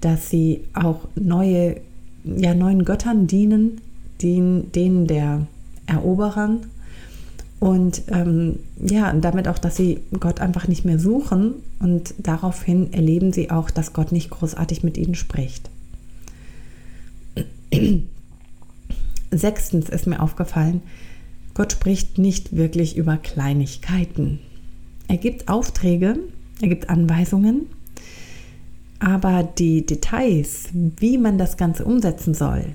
dass 0.00 0.30
sie 0.30 0.64
auch 0.72 1.06
neue, 1.14 1.80
ja, 2.24 2.54
neuen 2.54 2.84
Göttern 2.84 3.26
dienen, 3.26 3.80
denen, 4.22 4.72
denen 4.72 5.06
der 5.06 5.46
Eroberern 5.86 6.66
und 7.58 8.02
ähm, 8.08 8.58
ja, 8.84 9.12
damit 9.12 9.48
auch, 9.48 9.58
dass 9.58 9.76
sie 9.76 10.00
Gott 10.20 10.40
einfach 10.40 10.68
nicht 10.68 10.84
mehr 10.84 10.98
suchen 10.98 11.54
und 11.80 12.14
daraufhin 12.18 12.92
erleben 12.92 13.32
sie 13.32 13.50
auch, 13.50 13.70
dass 13.70 13.92
Gott 13.92 14.12
nicht 14.12 14.30
großartig 14.30 14.82
mit 14.82 14.98
ihnen 14.98 15.14
spricht. 15.14 15.70
Sechstens 19.30 19.88
ist 19.88 20.06
mir 20.06 20.20
aufgefallen, 20.20 20.82
Gott 21.54 21.72
spricht 21.72 22.18
nicht 22.18 22.54
wirklich 22.54 22.96
über 22.96 23.16
Kleinigkeiten. 23.16 24.40
Er 25.08 25.16
gibt 25.16 25.48
Aufträge, 25.48 26.18
er 26.60 26.68
gibt 26.68 26.90
Anweisungen, 26.90 27.66
aber 28.98 29.42
die 29.42 29.86
Details, 29.86 30.68
wie 30.72 31.16
man 31.16 31.38
das 31.38 31.56
Ganze 31.56 31.84
umsetzen 31.84 32.34
soll, 32.34 32.74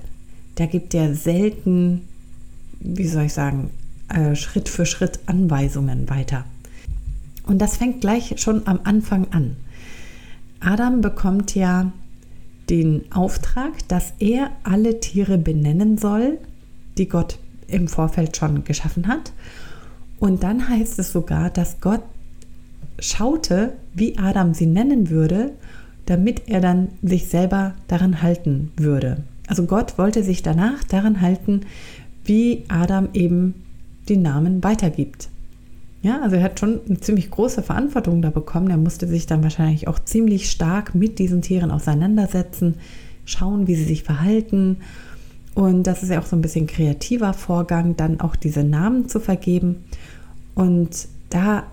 da 0.56 0.66
gibt 0.66 0.94
er 0.94 1.14
selten, 1.14 2.02
wie 2.80 3.06
soll 3.06 3.24
ich 3.24 3.32
sagen, 3.32 3.70
äh, 4.08 4.34
Schritt 4.34 4.68
für 4.68 4.86
Schritt 4.86 5.20
Anweisungen 5.26 6.08
weiter. 6.10 6.44
Und 7.46 7.58
das 7.58 7.76
fängt 7.76 8.00
gleich 8.00 8.34
schon 8.40 8.66
am 8.66 8.80
Anfang 8.84 9.26
an. 9.32 9.56
Adam 10.60 11.00
bekommt 11.00 11.54
ja 11.54 11.92
den 12.70 13.10
Auftrag, 13.12 13.86
dass 13.88 14.14
er 14.18 14.50
alle 14.62 15.00
Tiere 15.00 15.38
benennen 15.38 15.98
soll, 15.98 16.38
die 16.98 17.08
Gott 17.08 17.38
im 17.66 17.88
Vorfeld 17.88 18.36
schon 18.36 18.64
geschaffen 18.64 19.08
hat. 19.08 19.32
Und 20.20 20.42
dann 20.42 20.68
heißt 20.68 20.98
es 20.98 21.12
sogar, 21.12 21.50
dass 21.50 21.80
Gott 21.80 22.02
schaute, 22.98 23.72
wie 23.94 24.18
Adam 24.18 24.54
sie 24.54 24.66
nennen 24.66 25.10
würde, 25.10 25.52
damit 26.06 26.48
er 26.48 26.60
dann 26.60 26.88
sich 27.02 27.28
selber 27.28 27.74
daran 27.88 28.22
halten 28.22 28.72
würde. 28.76 29.24
Also 29.46 29.64
Gott 29.64 29.98
wollte 29.98 30.22
sich 30.22 30.42
danach 30.42 30.84
daran 30.84 31.20
halten, 31.20 31.62
wie 32.24 32.64
Adam 32.68 33.08
eben 33.12 33.54
die 34.08 34.16
Namen 34.16 34.62
weitergibt. 34.62 35.28
Ja, 36.02 36.20
also 36.20 36.36
er 36.36 36.42
hat 36.42 36.58
schon 36.58 36.80
eine 36.88 36.98
ziemlich 36.98 37.30
große 37.30 37.62
Verantwortung 37.62 38.22
da 38.22 38.30
bekommen. 38.30 38.70
Er 38.70 38.76
musste 38.76 39.06
sich 39.06 39.26
dann 39.26 39.42
wahrscheinlich 39.42 39.86
auch 39.86 40.00
ziemlich 40.00 40.50
stark 40.50 40.94
mit 40.94 41.20
diesen 41.20 41.42
Tieren 41.42 41.70
auseinandersetzen, 41.70 42.74
schauen, 43.24 43.68
wie 43.68 43.76
sie 43.76 43.84
sich 43.84 44.02
verhalten. 44.02 44.78
Und 45.54 45.86
das 45.86 46.02
ist 46.02 46.08
ja 46.08 46.20
auch 46.20 46.26
so 46.26 46.34
ein 46.34 46.42
bisschen 46.42 46.66
kreativer 46.66 47.34
Vorgang, 47.34 47.96
dann 47.96 48.20
auch 48.20 48.34
diese 48.34 48.64
Namen 48.64 49.08
zu 49.08 49.20
vergeben. 49.20 49.84
Und 50.56 51.06
da 51.30 51.64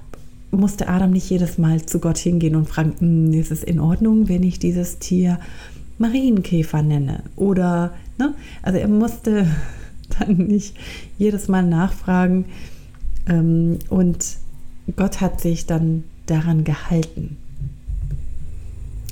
musste 0.52 0.88
Adam 0.88 1.12
nicht 1.12 1.30
jedes 1.30 1.58
Mal 1.58 1.86
zu 1.86 2.00
Gott 2.00 2.18
hingehen 2.18 2.56
und 2.56 2.70
fragen, 2.70 2.96
hm, 3.00 3.34
ist 3.34 3.52
es 3.52 3.64
in 3.64 3.80
Ordnung, 3.80 4.30
wenn 4.30 4.44
ich 4.44 4.60
dieses 4.60 5.00
Tier 5.00 5.40
Marienkäfer 6.00 6.82
nenne? 6.82 7.24
Oder, 7.36 7.94
ne? 8.18 8.34
Also 8.62 8.80
er 8.80 8.88
musste 8.88 9.48
dann 10.20 10.38
nicht 10.38 10.76
jedes 11.18 11.48
Mal 11.48 11.64
nachfragen. 11.64 12.46
Ähm, 13.28 13.80
und 13.90 14.26
Gott 14.96 15.22
hat 15.22 15.40
sich 15.42 15.66
dann 15.66 16.04
daran 16.26 16.64
gehalten. 16.64 17.38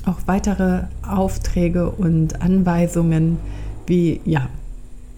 Auch 0.04 0.18
weitere 0.26 0.84
Aufträge 1.06 1.90
und 1.90 2.40
Anweisungen 2.40 3.38
wie, 3.86 4.20
ja, 4.24 4.48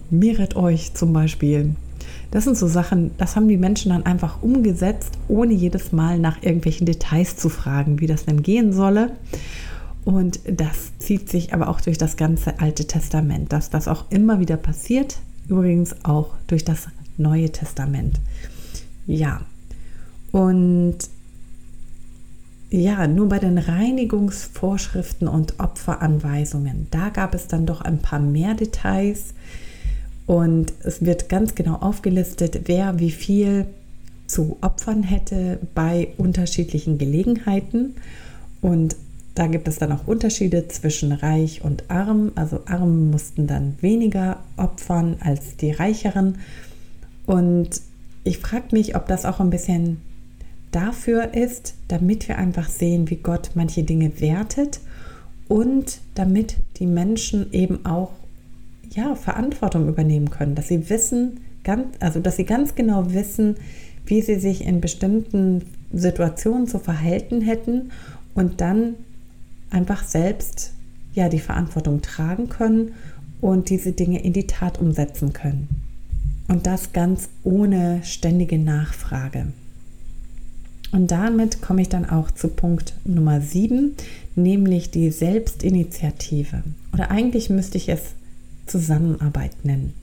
mehret 0.09 0.55
euch 0.55 0.93
zum 0.93 1.13
Beispiel. 1.13 1.75
Das 2.31 2.45
sind 2.45 2.57
so 2.57 2.67
Sachen, 2.67 3.11
das 3.17 3.35
haben 3.35 3.47
die 3.47 3.57
Menschen 3.57 3.89
dann 3.89 4.05
einfach 4.05 4.41
umgesetzt, 4.41 5.17
ohne 5.27 5.53
jedes 5.53 5.91
Mal 5.91 6.17
nach 6.17 6.41
irgendwelchen 6.41 6.85
Details 6.85 7.35
zu 7.35 7.49
fragen, 7.49 7.99
wie 7.99 8.07
das 8.07 8.25
denn 8.25 8.41
gehen 8.41 8.71
solle. 8.73 9.11
Und 10.03 10.39
das 10.47 10.97
zieht 10.97 11.29
sich 11.29 11.53
aber 11.53 11.67
auch 11.67 11.81
durch 11.81 11.97
das 11.97 12.17
ganze 12.17 12.59
Alte 12.59 12.85
Testament, 12.85 13.53
dass 13.53 13.69
das 13.69 13.87
auch 13.87 14.09
immer 14.09 14.39
wieder 14.39 14.57
passiert, 14.57 15.17
übrigens 15.47 15.95
auch 16.03 16.33
durch 16.47 16.65
das 16.65 16.87
Neue 17.17 17.51
Testament. 17.51 18.19
Ja, 19.05 19.41
und 20.31 20.97
ja, 22.69 23.05
nur 23.05 23.27
bei 23.27 23.37
den 23.37 23.57
Reinigungsvorschriften 23.57 25.27
und 25.27 25.59
Opferanweisungen, 25.59 26.87
da 26.89 27.09
gab 27.09 27.35
es 27.35 27.47
dann 27.47 27.65
doch 27.65 27.81
ein 27.81 27.99
paar 27.99 28.19
mehr 28.19 28.53
Details. 28.53 29.33
Und 30.25 30.71
es 30.83 31.03
wird 31.03 31.27
ganz 31.27 31.55
genau 31.55 31.75
aufgelistet, 31.75 32.61
wer 32.65 32.97
wie 32.99 33.11
viel 33.11 33.65
zu 34.25 34.57
opfern 34.61 35.03
hätte 35.03 35.59
bei 35.75 36.13
unterschiedlichen 36.17 36.97
Gelegenheiten. 36.97 37.95
Und 38.61 38.95
da 39.35 39.47
gibt 39.47 39.67
es 39.67 39.77
dann 39.77 39.91
auch 39.91 40.07
Unterschiede 40.07 40.67
zwischen 40.67 41.11
reich 41.11 41.63
und 41.63 41.89
arm. 41.89 42.31
Also 42.35 42.61
arm 42.65 43.11
mussten 43.11 43.47
dann 43.47 43.75
weniger 43.81 44.39
opfern 44.57 45.17
als 45.21 45.55
die 45.57 45.71
reicheren. 45.71 46.39
Und 47.25 47.81
ich 48.23 48.39
frage 48.39 48.67
mich, 48.71 48.95
ob 48.95 49.07
das 49.07 49.25
auch 49.25 49.39
ein 49.39 49.49
bisschen 49.49 50.01
dafür 50.71 51.33
ist, 51.33 51.75
damit 51.87 52.27
wir 52.27 52.37
einfach 52.37 52.69
sehen, 52.69 53.09
wie 53.09 53.17
Gott 53.17 53.51
manche 53.55 53.83
Dinge 53.83 54.19
wertet 54.19 54.79
und 55.47 55.99
damit 56.15 56.57
die 56.77 56.87
Menschen 56.87 57.51
eben 57.51 57.85
auch 57.85 58.11
ja, 58.93 59.15
Verantwortung 59.15 59.87
übernehmen 59.87 60.29
können, 60.29 60.55
dass 60.55 60.67
sie 60.67 60.89
wissen, 60.89 61.39
ganz, 61.63 61.87
also 61.99 62.19
dass 62.19 62.35
sie 62.35 62.45
ganz 62.45 62.75
genau 62.75 63.13
wissen, 63.13 63.55
wie 64.05 64.21
sie 64.21 64.39
sich 64.39 64.65
in 64.65 64.81
bestimmten 64.81 65.63
Situationen 65.93 66.67
zu 66.67 66.79
verhalten 66.79 67.41
hätten 67.41 67.91
und 68.33 68.61
dann 68.61 68.95
einfach 69.71 70.03
selbst 70.03 70.73
ja 71.13 71.29
die 71.29 71.39
Verantwortung 71.39 72.01
tragen 72.01 72.49
können 72.49 72.93
und 73.41 73.69
diese 73.69 73.91
Dinge 73.91 74.23
in 74.23 74.33
die 74.33 74.47
Tat 74.47 74.79
umsetzen 74.79 75.33
können. 75.33 75.67
Und 76.47 76.67
das 76.67 76.93
ganz 76.93 77.29
ohne 77.43 78.01
ständige 78.03 78.59
Nachfrage. 78.59 79.47
Und 80.91 81.11
damit 81.11 81.61
komme 81.61 81.81
ich 81.81 81.89
dann 81.89 82.09
auch 82.09 82.31
zu 82.31 82.49
Punkt 82.49 82.93
Nummer 83.05 83.39
7, 83.39 83.95
nämlich 84.35 84.91
die 84.91 85.09
Selbstinitiative. 85.09 86.63
Oder 86.93 87.09
eigentlich 87.09 87.49
müsste 87.49 87.77
ich 87.77 87.87
es 87.87 88.01
Zusammenarbeit 88.67 89.51
nennen. 89.63 89.93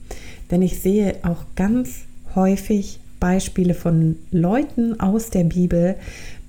Denn 0.49 0.61
ich 0.61 0.79
sehe 0.81 1.15
auch 1.23 1.45
ganz 1.55 2.01
häufig 2.35 2.99
Beispiele 3.19 3.73
von 3.73 4.15
Leuten 4.31 4.99
aus 4.99 5.29
der 5.29 5.43
Bibel, 5.43 5.95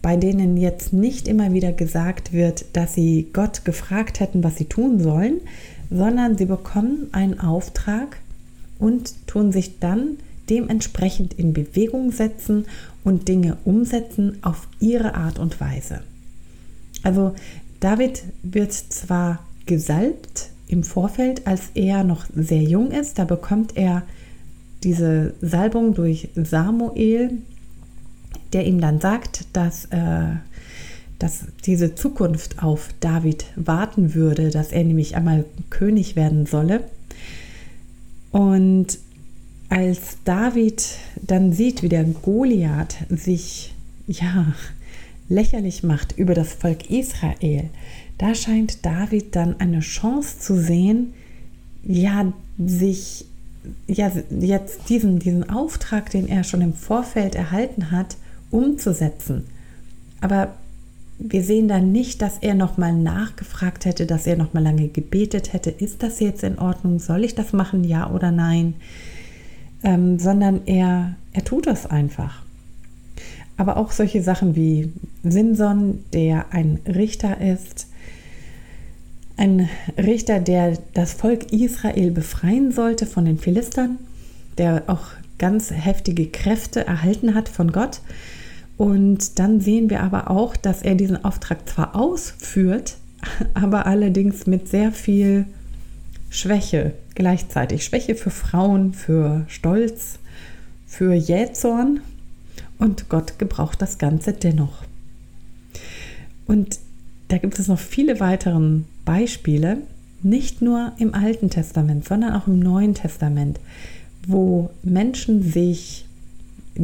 bei 0.03 0.17
denen 0.17 0.57
jetzt 0.57 0.93
nicht 0.93 1.29
immer 1.29 1.53
wieder 1.53 1.73
gesagt 1.73 2.33
wird, 2.33 2.65
dass 2.73 2.95
sie 2.95 3.29
Gott 3.33 3.65
gefragt 3.65 4.21
hätten, 4.21 4.43
was 4.43 4.57
sie 4.57 4.65
tun 4.65 5.01
sollen, 5.01 5.41
sondern 5.91 6.39
sie 6.39 6.47
bekommen 6.47 7.09
einen 7.13 7.39
Auftrag 7.39 8.17
und 8.79 9.27
tun 9.27 9.53
sich 9.53 9.79
dann 9.79 10.17
dementsprechend 10.49 11.35
in 11.35 11.53
Bewegung 11.53 12.13
setzen 12.13 12.67
und 13.05 13.29
Dinge 13.29 13.57
umsetzen 13.65 14.39
auf 14.43 14.69
ihre 14.81 15.15
Art 15.15 15.39
und 15.39 15.61
Weise. 15.61 16.01
Also 17.03 17.35
David 17.79 18.23
wird 18.43 18.73
zwar 18.73 19.45
gesalbt 19.67 20.51
im 20.67 20.83
Vorfeld, 20.83 21.47
als 21.47 21.71
er 21.75 22.05
noch 22.05 22.27
sehr 22.35 22.63
jung 22.63 22.91
ist, 22.91 23.19
da 23.19 23.25
bekommt 23.25 23.77
er 23.77 24.03
diese 24.83 25.35
Salbung 25.41 25.95
durch 25.95 26.29
Samuel, 26.35 27.39
der 28.53 28.67
ihm 28.67 28.81
dann 28.81 29.01
sagt, 29.01 29.45
dass, 29.53 29.87
äh, 29.87 30.37
dass 31.19 31.47
diese 31.67 31.95
Zukunft 31.95 32.63
auf 32.63 32.91
David 33.01 33.47
warten 33.57 34.15
würde, 34.15 34.51
dass 34.51 34.73
er 34.73 34.85
nämlich 34.85 35.17
einmal 35.17 35.45
König 35.69 36.17
werden 36.17 36.47
solle. 36.47 36.85
Und 38.31 38.99
als 39.69 40.19
David 40.25 40.85
dann 41.23 41.53
sieht, 41.53 41.83
wie 41.83 41.89
der 41.89 42.05
Goliath 42.05 42.97
sich 43.09 43.75
ja 44.07 44.53
lächerlich 45.29 45.83
macht 45.85 46.19
über 46.19 46.35
das 46.35 46.53
Volk 46.53 46.91
Israel, 46.91 47.71
da 48.19 48.35
scheint 48.35 48.85
David 48.85 49.37
dann 49.37 49.61
eine 49.61 49.81
Chance 49.81 50.39
zu 50.41 50.61
sehen, 50.61 51.15
ja, 51.85 52.33
sich 52.59 53.27
ja, 53.87 54.11
jetzt 54.31 54.89
diesen, 54.89 55.19
diesen 55.19 55.49
Auftrag, 55.49 56.11
den 56.11 56.29
er 56.29 56.45
schon 56.45 56.61
im 56.61 56.75
Vorfeld 56.75 57.35
erhalten 57.35 57.91
hat, 57.91 58.17
umzusetzen. 58.51 59.47
Aber 60.21 60.55
wir 61.19 61.43
sehen 61.43 61.69
dann 61.69 61.93
nicht, 61.93 62.23
dass 62.23 62.39
er 62.39 62.55
nochmal 62.55 62.95
nachgefragt 62.95 63.85
hätte, 63.85 64.07
dass 64.07 64.27
er 64.27 64.37
nochmal 64.37 64.63
lange 64.63 64.89
gebetet 64.89 65.53
hätte, 65.53 65.71
ist 65.71 66.03
das 66.03 66.21
jetzt 66.21 66.43
in 66.43 66.59
Ordnung, 66.59 66.99
soll 66.99 67.25
ich 67.25 67.35
das 67.35 67.53
machen, 67.53 67.85
ja 67.85 68.11
oder 68.11 68.33
nein, 68.33 68.75
ähm, 69.83 70.19
sondern 70.19 70.63
er, 70.67 71.17
er 71.33 71.45
tut 71.45 71.67
das 71.67 71.87
einfach. 71.87 72.43
Aber 73.57 73.77
auch 73.77 73.93
solche 73.93 74.23
Sachen 74.23 74.57
wie 74.57 74.91
Simson, 75.23 76.05
der 76.15 76.47
ein 76.53 76.79
Richter 76.87 77.41
ist, 77.41 77.87
ein 79.37 79.69
Richter, 79.97 80.41
der 80.41 80.79
das 80.95 81.13
Volk 81.15 81.53
Israel 81.53 82.11
befreien 82.11 82.73
sollte 82.73 83.07
von 83.07 83.25
den 83.25 83.39
Philistern, 83.39 83.99
der 84.59 84.85
auch 84.87 85.09
ganz 85.39 85.71
heftige 85.71 86.27
Kräfte 86.27 86.87
erhalten 86.87 87.35
hat 87.35 87.49
von 87.49 87.73
Gott. 87.73 88.01
Und 88.81 89.39
dann 89.39 89.61
sehen 89.61 89.91
wir 89.91 90.01
aber 90.01 90.31
auch, 90.31 90.57
dass 90.57 90.81
er 90.81 90.95
diesen 90.95 91.23
Auftrag 91.23 91.69
zwar 91.69 91.95
ausführt, 91.95 92.97
aber 93.53 93.85
allerdings 93.85 94.47
mit 94.47 94.69
sehr 94.69 94.91
viel 94.91 95.45
Schwäche 96.31 96.95
gleichzeitig. 97.15 97.85
Schwäche 97.85 98.15
für 98.15 98.31
Frauen, 98.31 98.95
für 98.95 99.45
Stolz, 99.49 100.19
für 100.87 101.13
Jähzorn. 101.13 102.01
Und 102.79 103.11
Gott 103.11 103.39
gebraucht 103.39 103.83
das 103.83 103.99
Ganze 103.99 104.33
dennoch. 104.33 104.85
Und 106.47 106.79
da 107.29 107.37
gibt 107.37 107.59
es 107.59 107.69
noch 107.69 107.79
viele 107.79 108.19
weitere 108.19 108.81
Beispiele, 109.05 109.77
nicht 110.23 110.63
nur 110.63 110.93
im 110.97 111.13
Alten 111.13 111.51
Testament, 111.51 112.07
sondern 112.09 112.33
auch 112.33 112.47
im 112.47 112.59
Neuen 112.59 112.95
Testament, 112.95 113.61
wo 114.27 114.71
Menschen 114.83 115.43
sich 115.43 116.07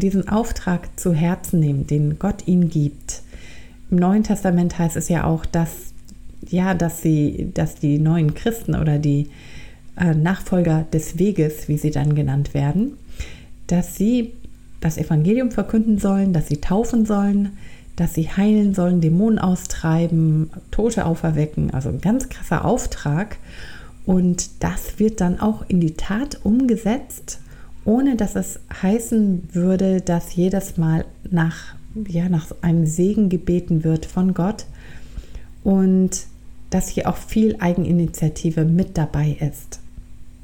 diesen 0.01 0.29
Auftrag 0.29 0.89
zu 0.99 1.13
Herzen 1.13 1.61
nehmen, 1.61 1.87
den 1.87 2.19
Gott 2.19 2.47
ihnen 2.47 2.69
gibt. 2.71 3.23
Im 3.91 3.99
Neuen 3.99 4.25
Testament 4.25 4.79
heißt 4.79 4.97
es 4.97 5.09
ja 5.09 5.25
auch, 5.25 5.47
dass 5.47 5.93
ja, 6.51 6.75
dass 6.75 7.03
sie, 7.03 7.51
dass 7.55 7.77
die 7.77 7.99
neuen 7.99 8.35
Christen 8.35 8.75
oder 8.75 8.99
die 8.99 9.29
äh, 9.97 10.15
Nachfolger 10.15 10.85
des 10.93 11.19
Weges, 11.19 11.69
wie 11.69 11.79
sie 11.79 11.91
dann 11.91 12.15
genannt 12.15 12.55
werden, 12.55 12.97
dass 13.67 13.97
sie 13.97 14.33
das 14.81 14.99
Evangelium 14.99 15.51
verkünden 15.51 15.99
sollen, 15.99 16.33
dass 16.33 16.49
sie 16.49 16.59
taufen 16.59 17.07
sollen, 17.07 17.57
dass 17.97 18.15
sie 18.15 18.29
heilen 18.29 18.75
sollen, 18.75 19.01
Dämonen 19.01 19.39
austreiben, 19.39 20.51
Tote 20.71 21.07
auferwecken. 21.07 21.73
Also 21.73 21.89
ein 21.89 22.01
ganz 22.01 22.29
krasser 22.29 22.65
Auftrag. 22.65 23.39
Und 24.05 24.63
das 24.63 24.99
wird 24.99 25.21
dann 25.21 25.41
auch 25.41 25.65
in 25.67 25.81
die 25.81 25.95
Tat 25.95 26.41
umgesetzt, 26.45 27.41
ohne 27.87 28.17
dass 28.17 28.37
es 28.37 28.61
heißen 28.83 29.49
würde, 29.53 30.03
dass 30.03 30.37
jedes 30.37 30.77
Mal 30.77 31.07
nach, 31.31 31.75
ja, 32.07 32.29
nach 32.29 32.49
einem 32.61 32.87
Segen 32.87 33.31
gebeten 33.31 33.83
wird 33.83 34.05
von 34.05 34.35
Gott. 34.35 34.67
Und 35.65 36.27
dass 36.69 36.89
hier 36.89 37.09
auch 37.09 37.17
viel 37.17 37.57
Eigeninitiative 37.61 38.65
mit 38.65 38.99
dabei 38.99 39.39
ist. 39.41 39.81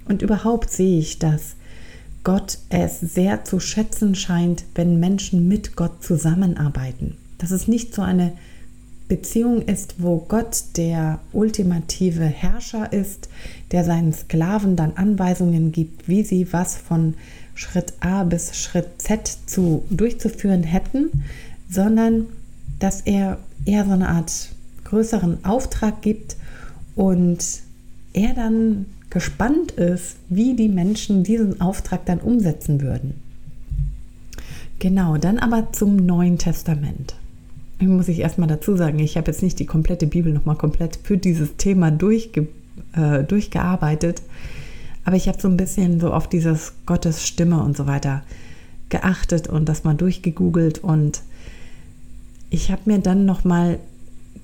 Und 0.08 0.22
überhaupt 0.22 0.70
sehe 0.70 0.98
ich, 0.98 1.18
dass 1.18 1.56
Gott 2.24 2.58
es 2.70 3.00
sehr 3.00 3.44
zu 3.44 3.60
schätzen 3.60 4.14
scheint, 4.14 4.64
wenn 4.74 5.00
Menschen 5.00 5.48
mit 5.48 5.76
Gott 5.76 6.02
zusammenarbeiten 6.02 7.16
dass 7.42 7.50
es 7.50 7.66
nicht 7.66 7.92
so 7.94 8.02
eine 8.02 8.32
Beziehung 9.12 9.60
ist, 9.60 9.96
wo 9.98 10.24
Gott 10.26 10.64
der 10.78 11.20
ultimative 11.34 12.24
Herrscher 12.24 12.94
ist, 12.94 13.28
der 13.70 13.84
seinen 13.84 14.14
Sklaven 14.14 14.74
dann 14.74 14.94
Anweisungen 14.96 15.70
gibt, 15.70 16.08
wie 16.08 16.22
sie 16.22 16.50
was 16.50 16.78
von 16.78 17.12
Schritt 17.54 17.92
A 18.00 18.24
bis 18.24 18.56
Schritt 18.56 19.02
Z 19.02 19.36
zu 19.44 19.84
durchzuführen 19.90 20.62
hätten, 20.62 21.24
sondern 21.68 22.24
dass 22.78 23.02
er 23.02 23.36
eher 23.66 23.84
so 23.84 23.90
eine 23.90 24.08
Art 24.08 24.48
größeren 24.84 25.44
Auftrag 25.44 26.00
gibt 26.00 26.36
und 26.96 27.44
er 28.14 28.32
dann 28.32 28.86
gespannt 29.10 29.72
ist, 29.72 30.16
wie 30.30 30.56
die 30.56 30.70
Menschen 30.70 31.22
diesen 31.22 31.60
Auftrag 31.60 32.06
dann 32.06 32.20
umsetzen 32.20 32.80
würden. 32.80 33.20
Genau, 34.78 35.18
dann 35.18 35.38
aber 35.38 35.70
zum 35.74 35.96
Neuen 35.96 36.38
Testament 36.38 37.14
muss 37.86 38.08
ich 38.08 38.20
erstmal 38.20 38.48
dazu 38.48 38.76
sagen, 38.76 38.98
ich 38.98 39.16
habe 39.16 39.30
jetzt 39.30 39.42
nicht 39.42 39.58
die 39.58 39.66
komplette 39.66 40.06
Bibel 40.06 40.32
nochmal 40.32 40.56
komplett 40.56 40.98
für 41.02 41.18
dieses 41.18 41.56
Thema 41.56 41.90
durchge, 41.90 42.48
äh, 42.94 43.24
durchgearbeitet, 43.24 44.22
aber 45.04 45.16
ich 45.16 45.28
habe 45.28 45.40
so 45.40 45.48
ein 45.48 45.56
bisschen 45.56 46.00
so 46.00 46.12
auf 46.12 46.28
dieses 46.28 46.72
Gottes 46.86 47.26
Stimme 47.26 47.62
und 47.62 47.76
so 47.76 47.86
weiter 47.86 48.22
geachtet 48.88 49.48
und 49.48 49.68
das 49.68 49.84
mal 49.84 49.94
durchgegoogelt 49.94 50.78
und 50.78 51.22
ich 52.50 52.70
habe 52.70 52.82
mir 52.84 52.98
dann 52.98 53.24
nochmal 53.24 53.78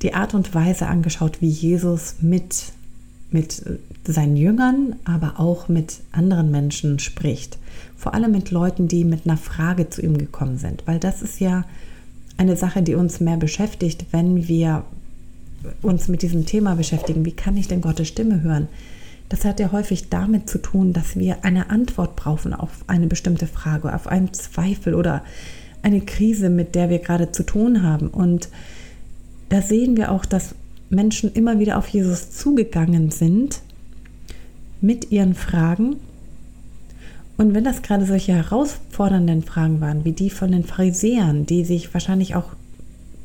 die 0.03 0.15
Art 0.15 0.33
und 0.33 0.55
Weise 0.55 0.87
angeschaut, 0.87 1.43
wie 1.43 1.49
Jesus 1.49 2.17
mit, 2.23 2.73
mit 3.31 3.63
seinen 4.07 4.37
Jüngern, 4.37 4.97
aber 5.05 5.39
auch 5.39 5.69
mit 5.69 6.01
anderen 6.13 6.51
Menschen 6.51 6.99
spricht. 6.99 7.59
Vor 7.97 8.15
allem 8.15 8.33
mit 8.33 8.51
Leuten, 8.51 8.89
die 8.89 9.05
mit 9.05 9.27
einer 9.27 9.37
Frage 9.37 9.91
zu 9.91 10.01
ihm 10.01 10.17
gekommen 10.17 10.57
sind, 10.57 10.85
weil 10.87 10.99
das 10.99 11.21
ist 11.21 11.41
ja 11.41 11.65
eine 12.39 12.57
Sache, 12.57 12.83
die 12.83 12.95
uns 12.95 13.21
mehr 13.21 13.37
beschäftigt, 13.37 14.07
wenn 14.13 14.49
wir 14.49 14.85
uns 15.83 16.09
mit 16.09 16.23
diesem 16.23 16.47
Thema 16.47 16.77
beschäftigen. 16.77 17.25
Wie 17.25 17.33
kann 17.33 17.57
ich 17.57 17.69
denn 17.69 17.81
Gottes 17.81 18.09
Stimme 18.09 18.43
hören? 18.43 18.69
Das 19.29 19.45
hat 19.45 19.61
ja 19.61 19.73
häufig 19.73 20.09
damit 20.09 20.49
zu 20.49 20.59
tun, 20.59 20.93
dass 20.93 21.17
wir 21.17 21.45
eine 21.45 21.69
Antwort 21.69 22.17
brauchen 22.17 22.55
auf 22.55 22.71
eine 22.87 23.09
bestimmte 23.09 23.47
Frage, 23.47 23.95
auf 23.95 24.07
einen 24.07 24.33
Zweifel 24.33 24.95
oder 24.95 25.23
eine 25.83 26.01
Krise, 26.01 26.49
mit 26.49 26.75
der 26.75 26.89
wir 26.89 27.01
gerade 27.01 27.31
zu 27.33 27.43
tun 27.43 27.83
haben. 27.83 28.09
Und 28.09 28.49
da 29.51 29.61
sehen 29.61 29.97
wir 29.97 30.13
auch, 30.13 30.25
dass 30.25 30.55
Menschen 30.91 31.33
immer 31.33 31.59
wieder 31.59 31.77
auf 31.77 31.89
Jesus 31.89 32.31
zugegangen 32.31 33.11
sind 33.11 33.61
mit 34.81 35.11
ihren 35.11 35.35
Fragen 35.35 35.97
und 37.39 37.55
wenn 37.55 37.63
das 37.63 37.83
gerade 37.83 38.05
solche 38.05 38.35
herausfordernden 38.35 39.43
Fragen 39.43 39.81
waren, 39.81 40.05
wie 40.05 40.13
die 40.13 40.29
von 40.29 40.51
den 40.51 40.65
Pharisäern, 40.65 41.47
die 41.47 41.65
sich 41.65 41.95
wahrscheinlich 41.95 42.35
auch 42.35 42.51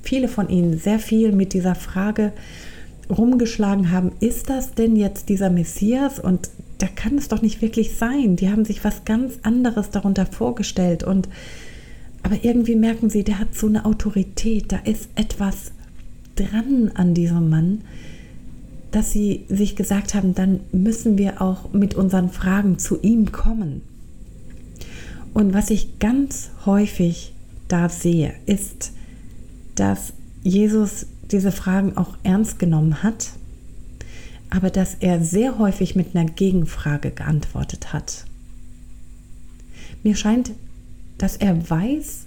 viele 0.04 0.28
von 0.28 0.50
ihnen 0.50 0.78
sehr 0.78 1.00
viel 1.00 1.32
mit 1.32 1.54
dieser 1.54 1.74
Frage 1.74 2.32
rumgeschlagen 3.10 3.90
haben, 3.90 4.12
ist 4.20 4.52
das 4.52 4.76
denn 4.76 4.96
jetzt 4.96 5.30
dieser 5.30 5.50
Messias? 5.50 6.20
Und 6.20 6.52
da 6.78 6.86
kann 6.88 7.18
es 7.18 7.28
doch 7.28 7.42
nicht 7.42 7.64
wirklich 7.64 7.96
sein. 7.96 8.36
Die 8.36 8.52
haben 8.52 8.66
sich 8.66 8.84
was 8.84 9.04
ganz 9.04 9.40
anderes 9.42 9.90
darunter 9.90 10.28
vorgestellt. 10.28 11.04
Und 11.04 11.28
aber 12.22 12.38
irgendwie 12.44 12.76
merken 12.76 13.10
sie, 13.10 13.24
der 13.24 13.40
hat 13.40 13.56
so 13.56 13.66
eine 13.66 13.84
Autorität, 13.84 14.72
da 14.72 14.78
ist 14.78 15.10
etwas 15.16 15.72
dran 16.36 16.92
an 16.94 17.16
diesem 17.16 17.50
Mann, 17.50 17.82
dass 18.92 19.12
sie 19.12 19.46
sich 19.50 19.76
gesagt 19.76 20.14
haben, 20.14 20.36
dann 20.36 20.60
müssen 20.72 21.18
wir 21.18 21.42
auch 21.42 21.74
mit 21.74 21.96
unseren 21.96 22.30
Fragen 22.30 22.78
zu 22.78 23.02
ihm 23.02 23.32
kommen. 23.32 23.82
Und 25.34 25.54
was 25.54 25.70
ich 25.70 26.00
ganz 26.00 26.52
häufig 26.66 27.34
da 27.68 27.90
sehe, 27.90 28.34
ist, 28.46 28.92
dass 29.76 30.14
Jesus 30.44 31.08
diese 31.32 31.52
Fragen 31.52 31.98
auch 31.98 32.16
ernst 32.24 32.60
genommen 32.60 33.02
hat, 33.02 33.32
aber 34.50 34.70
dass 34.70 34.96
er 34.96 35.24
sehr 35.24 35.58
häufig 35.58 35.96
mit 35.96 36.16
einer 36.16 36.30
Gegenfrage 36.30 37.10
geantwortet 37.10 37.92
hat. 37.92 38.26
Mir 40.04 40.16
scheint, 40.16 40.52
dass 41.18 41.38
er 41.38 41.70
weiß, 41.70 42.26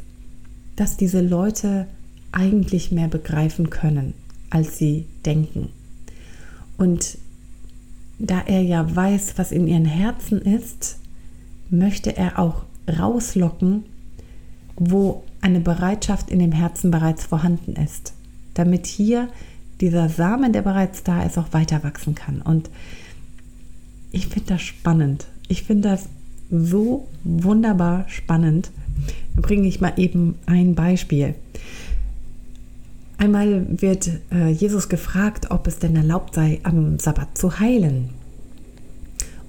dass 0.74 0.96
diese 0.96 1.20
Leute 1.20 1.86
eigentlich 2.32 2.90
mehr 2.90 3.08
begreifen 3.08 3.70
können, 3.70 4.14
als 4.50 4.78
sie 4.78 5.06
denken. 5.24 5.68
Und 6.78 7.18
da 8.18 8.40
er 8.40 8.62
ja 8.62 8.94
weiß, 8.94 9.34
was 9.36 9.52
in 9.52 9.66
ihren 9.66 9.84
Herzen 9.84 10.40
ist, 10.40 10.98
möchte 11.70 12.16
er 12.16 12.38
auch 12.38 12.64
rauslocken, 12.88 13.84
wo 14.76 15.24
eine 15.40 15.60
Bereitschaft 15.60 16.30
in 16.30 16.38
dem 16.38 16.52
Herzen 16.52 16.90
bereits 16.90 17.24
vorhanden 17.24 17.74
ist, 17.76 18.12
damit 18.54 18.86
hier 18.86 19.28
dieser 19.80 20.08
Samen, 20.08 20.52
der 20.52 20.62
bereits 20.62 21.02
da 21.02 21.22
ist, 21.22 21.38
auch 21.38 21.52
weiter 21.52 21.82
wachsen 21.84 22.14
kann. 22.14 22.42
Und 22.42 22.70
ich 24.12 24.28
finde 24.28 24.54
das 24.54 24.62
spannend. 24.62 25.26
Ich 25.48 25.62
finde 25.62 25.90
das 25.90 26.08
so 26.50 27.06
wunderbar 27.24 28.04
spannend. 28.08 28.70
Da 29.34 29.42
bringe 29.42 29.68
ich 29.68 29.80
mal 29.80 29.92
eben 29.96 30.36
ein 30.46 30.74
Beispiel. 30.74 31.34
Einmal 33.18 33.66
wird 33.80 34.10
äh, 34.30 34.50
Jesus 34.50 34.88
gefragt, 34.88 35.50
ob 35.50 35.66
es 35.66 35.78
denn 35.78 35.96
erlaubt 35.96 36.34
sei, 36.34 36.60
am 36.62 36.98
Sabbat 36.98 37.36
zu 37.36 37.58
heilen. 37.58 38.10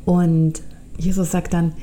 Und 0.06 0.62
Jesus 0.98 1.32
sagt 1.32 1.54
dann, 1.54 1.74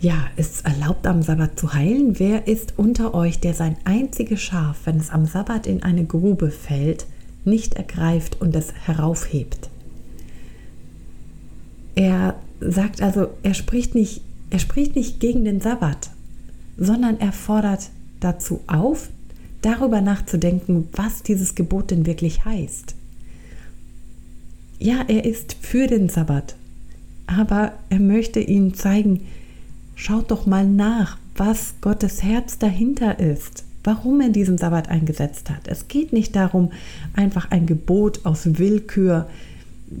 ja, 0.00 0.28
ist 0.36 0.54
es 0.54 0.60
erlaubt, 0.62 1.06
am 1.06 1.22
Sabbat 1.22 1.58
zu 1.58 1.74
heilen? 1.74 2.18
Wer 2.18 2.48
ist 2.48 2.74
unter 2.78 3.14
euch, 3.14 3.38
der 3.38 3.52
sein 3.52 3.76
einziges 3.84 4.40
Schaf, 4.40 4.80
wenn 4.84 4.96
es 4.96 5.10
am 5.10 5.26
Sabbat 5.26 5.66
in 5.66 5.82
eine 5.82 6.04
Grube 6.04 6.50
fällt, 6.50 7.06
nicht 7.44 7.74
ergreift 7.74 8.40
und 8.40 8.56
es 8.56 8.72
heraufhebt? 8.86 9.68
Er 11.94 12.36
sagt 12.60 13.02
also, 13.02 13.28
er 13.42 13.52
spricht 13.52 13.94
nicht, 13.94 14.22
er 14.48 14.58
spricht 14.58 14.96
nicht 14.96 15.20
gegen 15.20 15.44
den 15.44 15.60
Sabbat, 15.60 16.10
sondern 16.78 17.20
er 17.20 17.32
fordert 17.32 17.90
dazu 18.20 18.60
auf, 18.66 19.10
darüber 19.60 20.00
nachzudenken, 20.00 20.88
was 20.92 21.22
dieses 21.22 21.54
Gebot 21.54 21.90
denn 21.90 22.06
wirklich 22.06 22.46
heißt. 22.46 22.94
Ja, 24.78 25.04
er 25.08 25.26
ist 25.26 25.56
für 25.60 25.86
den 25.86 26.08
Sabbat, 26.08 26.54
aber 27.26 27.74
er 27.90 28.00
möchte 28.00 28.40
ihnen 28.40 28.72
zeigen, 28.72 29.26
schaut 30.00 30.30
doch 30.30 30.46
mal 30.46 30.66
nach, 30.66 31.18
was 31.36 31.74
Gottes 31.82 32.22
Herz 32.22 32.58
dahinter 32.58 33.18
ist, 33.18 33.64
warum 33.84 34.22
er 34.22 34.30
diesen 34.30 34.56
Sabbat 34.56 34.88
eingesetzt 34.88 35.50
hat. 35.50 35.68
Es 35.68 35.88
geht 35.88 36.14
nicht 36.14 36.34
darum, 36.34 36.70
einfach 37.14 37.50
ein 37.50 37.66
Gebot 37.66 38.24
aus 38.24 38.58
Willkür 38.58 39.28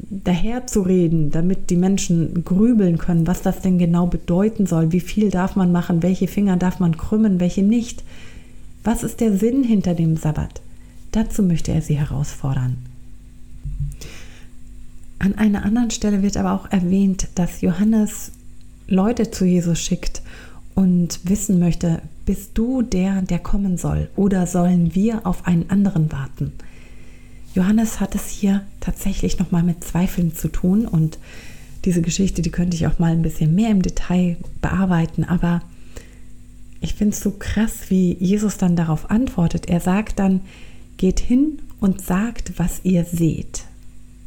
daherzureden, 0.08 1.30
damit 1.30 1.68
die 1.68 1.76
Menschen 1.76 2.44
grübeln 2.44 2.96
können, 2.96 3.26
was 3.26 3.42
das 3.42 3.60
denn 3.60 3.78
genau 3.78 4.06
bedeuten 4.06 4.64
soll, 4.64 4.90
wie 4.92 5.00
viel 5.00 5.30
darf 5.30 5.54
man 5.54 5.70
machen, 5.70 6.02
welche 6.02 6.28
Finger 6.28 6.56
darf 6.56 6.80
man 6.80 6.96
krümmen, 6.96 7.38
welche 7.38 7.62
nicht. 7.62 8.02
Was 8.82 9.02
ist 9.02 9.20
der 9.20 9.36
Sinn 9.36 9.64
hinter 9.64 9.94
dem 9.94 10.16
Sabbat? 10.16 10.62
Dazu 11.12 11.42
möchte 11.42 11.72
er 11.72 11.82
sie 11.82 11.98
herausfordern. 11.98 12.78
An 15.18 15.34
einer 15.34 15.64
anderen 15.64 15.90
Stelle 15.90 16.22
wird 16.22 16.38
aber 16.38 16.52
auch 16.52 16.70
erwähnt, 16.70 17.28
dass 17.34 17.60
Johannes 17.60 18.32
Leute 18.90 19.30
zu 19.30 19.44
Jesus 19.44 19.80
schickt 19.80 20.20
und 20.74 21.20
wissen 21.22 21.60
möchte, 21.60 22.02
bist 22.26 22.50
du 22.54 22.82
der, 22.82 23.22
der 23.22 23.38
kommen 23.38 23.78
soll 23.78 24.10
oder 24.16 24.46
sollen 24.48 24.94
wir 24.96 25.26
auf 25.26 25.46
einen 25.46 25.70
anderen 25.70 26.10
warten? 26.10 26.52
Johannes 27.54 28.00
hat 28.00 28.16
es 28.16 28.28
hier 28.28 28.62
tatsächlich 28.80 29.38
nochmal 29.38 29.62
mit 29.62 29.84
Zweifeln 29.84 30.34
zu 30.34 30.48
tun 30.48 30.86
und 30.86 31.18
diese 31.84 32.02
Geschichte, 32.02 32.42
die 32.42 32.50
könnte 32.50 32.76
ich 32.76 32.88
auch 32.88 32.98
mal 32.98 33.12
ein 33.12 33.22
bisschen 33.22 33.54
mehr 33.54 33.70
im 33.70 33.82
Detail 33.82 34.36
bearbeiten, 34.60 35.22
aber 35.22 35.62
ich 36.80 36.94
finde 36.94 37.14
es 37.14 37.20
so 37.20 37.30
krass, 37.30 37.90
wie 37.90 38.14
Jesus 38.14 38.56
dann 38.56 38.74
darauf 38.74 39.08
antwortet. 39.10 39.68
Er 39.68 39.80
sagt 39.80 40.18
dann, 40.18 40.40
geht 40.96 41.20
hin 41.20 41.60
und 41.78 42.02
sagt, 42.02 42.58
was 42.58 42.80
ihr 42.82 43.04
seht. 43.04 43.64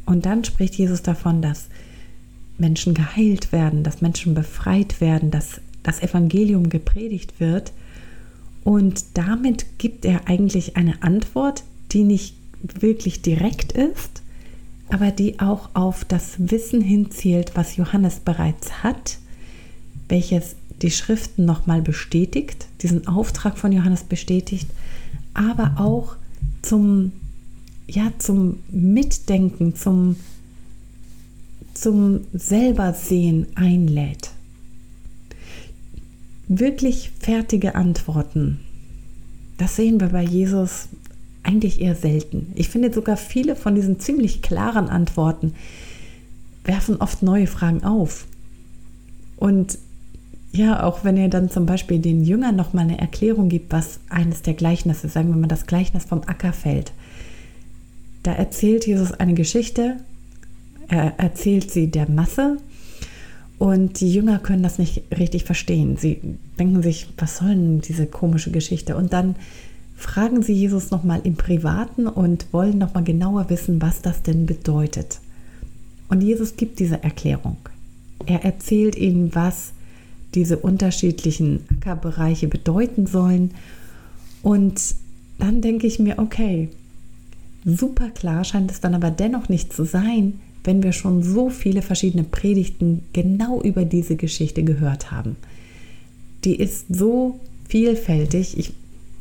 Und 0.06 0.24
dann 0.24 0.42
spricht 0.42 0.74
Jesus 0.76 1.02
davon, 1.02 1.42
dass 1.42 1.68
Menschen 2.58 2.94
geheilt 2.94 3.52
werden, 3.52 3.82
dass 3.82 4.00
Menschen 4.00 4.34
befreit 4.34 5.00
werden, 5.00 5.30
dass 5.30 5.60
das 5.82 6.00
Evangelium 6.02 6.68
gepredigt 6.68 7.40
wird. 7.40 7.72
Und 8.62 9.04
damit 9.14 9.78
gibt 9.78 10.04
er 10.04 10.28
eigentlich 10.28 10.76
eine 10.76 11.02
Antwort, 11.02 11.64
die 11.92 12.04
nicht 12.04 12.34
wirklich 12.62 13.22
direkt 13.22 13.72
ist, 13.72 14.22
aber 14.88 15.10
die 15.10 15.40
auch 15.40 15.70
auf 15.74 16.04
das 16.04 16.34
Wissen 16.38 16.80
hinzielt, 16.80 17.52
was 17.54 17.76
Johannes 17.76 18.20
bereits 18.20 18.82
hat, 18.82 19.18
welches 20.08 20.56
die 20.82 20.90
Schriften 20.90 21.44
nochmal 21.44 21.82
bestätigt, 21.82 22.66
diesen 22.82 23.06
Auftrag 23.06 23.58
von 23.58 23.72
Johannes 23.72 24.04
bestätigt, 24.04 24.68
aber 25.34 25.74
auch 25.78 26.16
zum, 26.62 27.12
ja, 27.86 28.12
zum 28.18 28.58
Mitdenken, 28.70 29.76
zum, 29.76 30.16
zum 31.74 32.20
Selbersehen 32.32 33.46
einlädt. 33.56 34.30
Wirklich 36.48 37.10
fertige 37.20 37.74
Antworten, 37.74 38.60
das 39.58 39.76
sehen 39.76 40.00
wir 40.00 40.08
bei 40.08 40.22
Jesus 40.22 40.88
eigentlich 41.42 41.80
eher 41.80 41.94
selten. 41.94 42.52
Ich 42.54 42.68
finde 42.68 42.92
sogar 42.92 43.16
viele 43.16 43.54
von 43.56 43.74
diesen 43.74 44.00
ziemlich 44.00 44.42
klaren 44.42 44.88
Antworten 44.88 45.54
werfen 46.64 46.96
oft 46.96 47.22
neue 47.22 47.46
Fragen 47.46 47.84
auf. 47.84 48.26
Und 49.36 49.78
ja, 50.52 50.82
auch 50.84 51.04
wenn 51.04 51.16
er 51.16 51.28
dann 51.28 51.50
zum 51.50 51.66
Beispiel 51.66 51.98
den 51.98 52.24
Jüngern 52.24 52.56
nochmal 52.56 52.84
eine 52.84 52.98
Erklärung 52.98 53.48
gibt, 53.48 53.72
was 53.72 53.98
eines 54.08 54.42
der 54.42 54.54
Gleichnisse, 54.54 55.08
sagen 55.08 55.28
wir 55.28 55.36
mal 55.36 55.48
das 55.48 55.66
Gleichnis 55.66 56.04
vom 56.04 56.22
Ackerfeld, 56.22 56.92
da 58.22 58.32
erzählt 58.32 58.86
Jesus 58.86 59.12
eine 59.12 59.34
Geschichte, 59.34 59.98
er 60.88 61.18
erzählt 61.18 61.70
sie 61.70 61.90
der 61.90 62.08
Masse 62.08 62.58
und 63.58 64.00
die 64.00 64.12
Jünger 64.12 64.38
können 64.38 64.62
das 64.62 64.78
nicht 64.78 65.02
richtig 65.16 65.44
verstehen. 65.44 65.96
Sie 65.96 66.20
denken 66.58 66.82
sich, 66.82 67.08
was 67.16 67.38
soll 67.38 67.50
denn 67.50 67.80
diese 67.80 68.06
komische 68.06 68.50
Geschichte? 68.50 68.96
Und 68.96 69.12
dann 69.12 69.36
fragen 69.96 70.42
sie 70.42 70.52
Jesus 70.52 70.90
nochmal 70.90 71.20
im 71.24 71.36
Privaten 71.36 72.06
und 72.06 72.52
wollen 72.52 72.78
nochmal 72.78 73.04
genauer 73.04 73.48
wissen, 73.50 73.80
was 73.80 74.02
das 74.02 74.22
denn 74.22 74.46
bedeutet. 74.46 75.20
Und 76.08 76.22
Jesus 76.22 76.56
gibt 76.56 76.80
diese 76.80 77.02
Erklärung. 77.02 77.56
Er 78.26 78.44
erzählt 78.44 78.96
ihnen, 78.96 79.34
was 79.34 79.72
diese 80.34 80.58
unterschiedlichen 80.58 81.60
Ackerbereiche 81.70 82.48
bedeuten 82.48 83.06
sollen. 83.06 83.52
Und 84.42 84.80
dann 85.38 85.62
denke 85.62 85.86
ich 85.86 85.98
mir, 85.98 86.18
okay, 86.18 86.68
super 87.64 88.10
klar 88.10 88.44
scheint 88.44 88.70
es 88.70 88.80
dann 88.80 88.94
aber 88.94 89.10
dennoch 89.10 89.48
nicht 89.48 89.72
zu 89.72 89.84
sein, 89.84 90.40
wenn 90.64 90.82
wir 90.82 90.92
schon 90.92 91.22
so 91.22 91.50
viele 91.50 91.82
verschiedene 91.82 92.24
Predigten 92.24 93.02
genau 93.12 93.60
über 93.60 93.84
diese 93.84 94.16
Geschichte 94.16 94.64
gehört 94.64 95.10
haben. 95.10 95.36
Die 96.44 96.56
ist 96.56 96.86
so 96.88 97.38
vielfältig. 97.68 98.58
Ich 98.58 98.72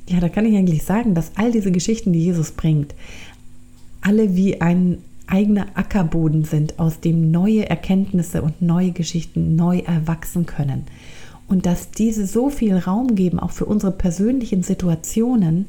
ja, 0.08 0.20
da 0.20 0.30
kann 0.30 0.46
ich 0.46 0.56
eigentlich 0.56 0.84
sagen, 0.84 1.16
dass 1.16 1.32
all 1.36 1.52
diese 1.52 1.72
Geschichten, 1.72 2.14
die 2.14 2.24
Jesus 2.24 2.52
bringt, 2.52 2.94
alle 4.02 4.36
wie 4.36 4.60
ein 4.60 4.98
eigener 5.28 5.68
Ackerboden 5.76 6.44
sind, 6.44 6.78
aus 6.80 7.00
dem 7.00 7.32
neue 7.32 7.70
Erkenntnisse 7.70 8.42
und 8.42 8.62
neue 8.62 8.92
Geschichten 8.92 9.56
neu 9.56 9.80
erwachsen 9.80 10.46
können. 10.46 10.84
Und 11.48 11.66
dass 11.66 11.92
diese 11.92 12.28
so 12.28 12.50
viel 12.50 12.76
Raum 12.76 13.16
geben, 13.16 13.40
auch 13.40 13.52
für 13.52 13.66
unsere 13.66 13.92
persönlichen 13.92 14.64
Situationen, 14.64 15.68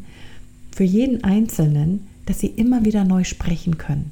für 0.72 0.84
jeden 0.84 1.22
Einzelnen, 1.22 2.06
dass 2.26 2.40
sie 2.40 2.48
immer 2.48 2.84
wieder 2.84 3.04
neu 3.04 3.22
sprechen 3.22 3.78
können. 3.78 4.10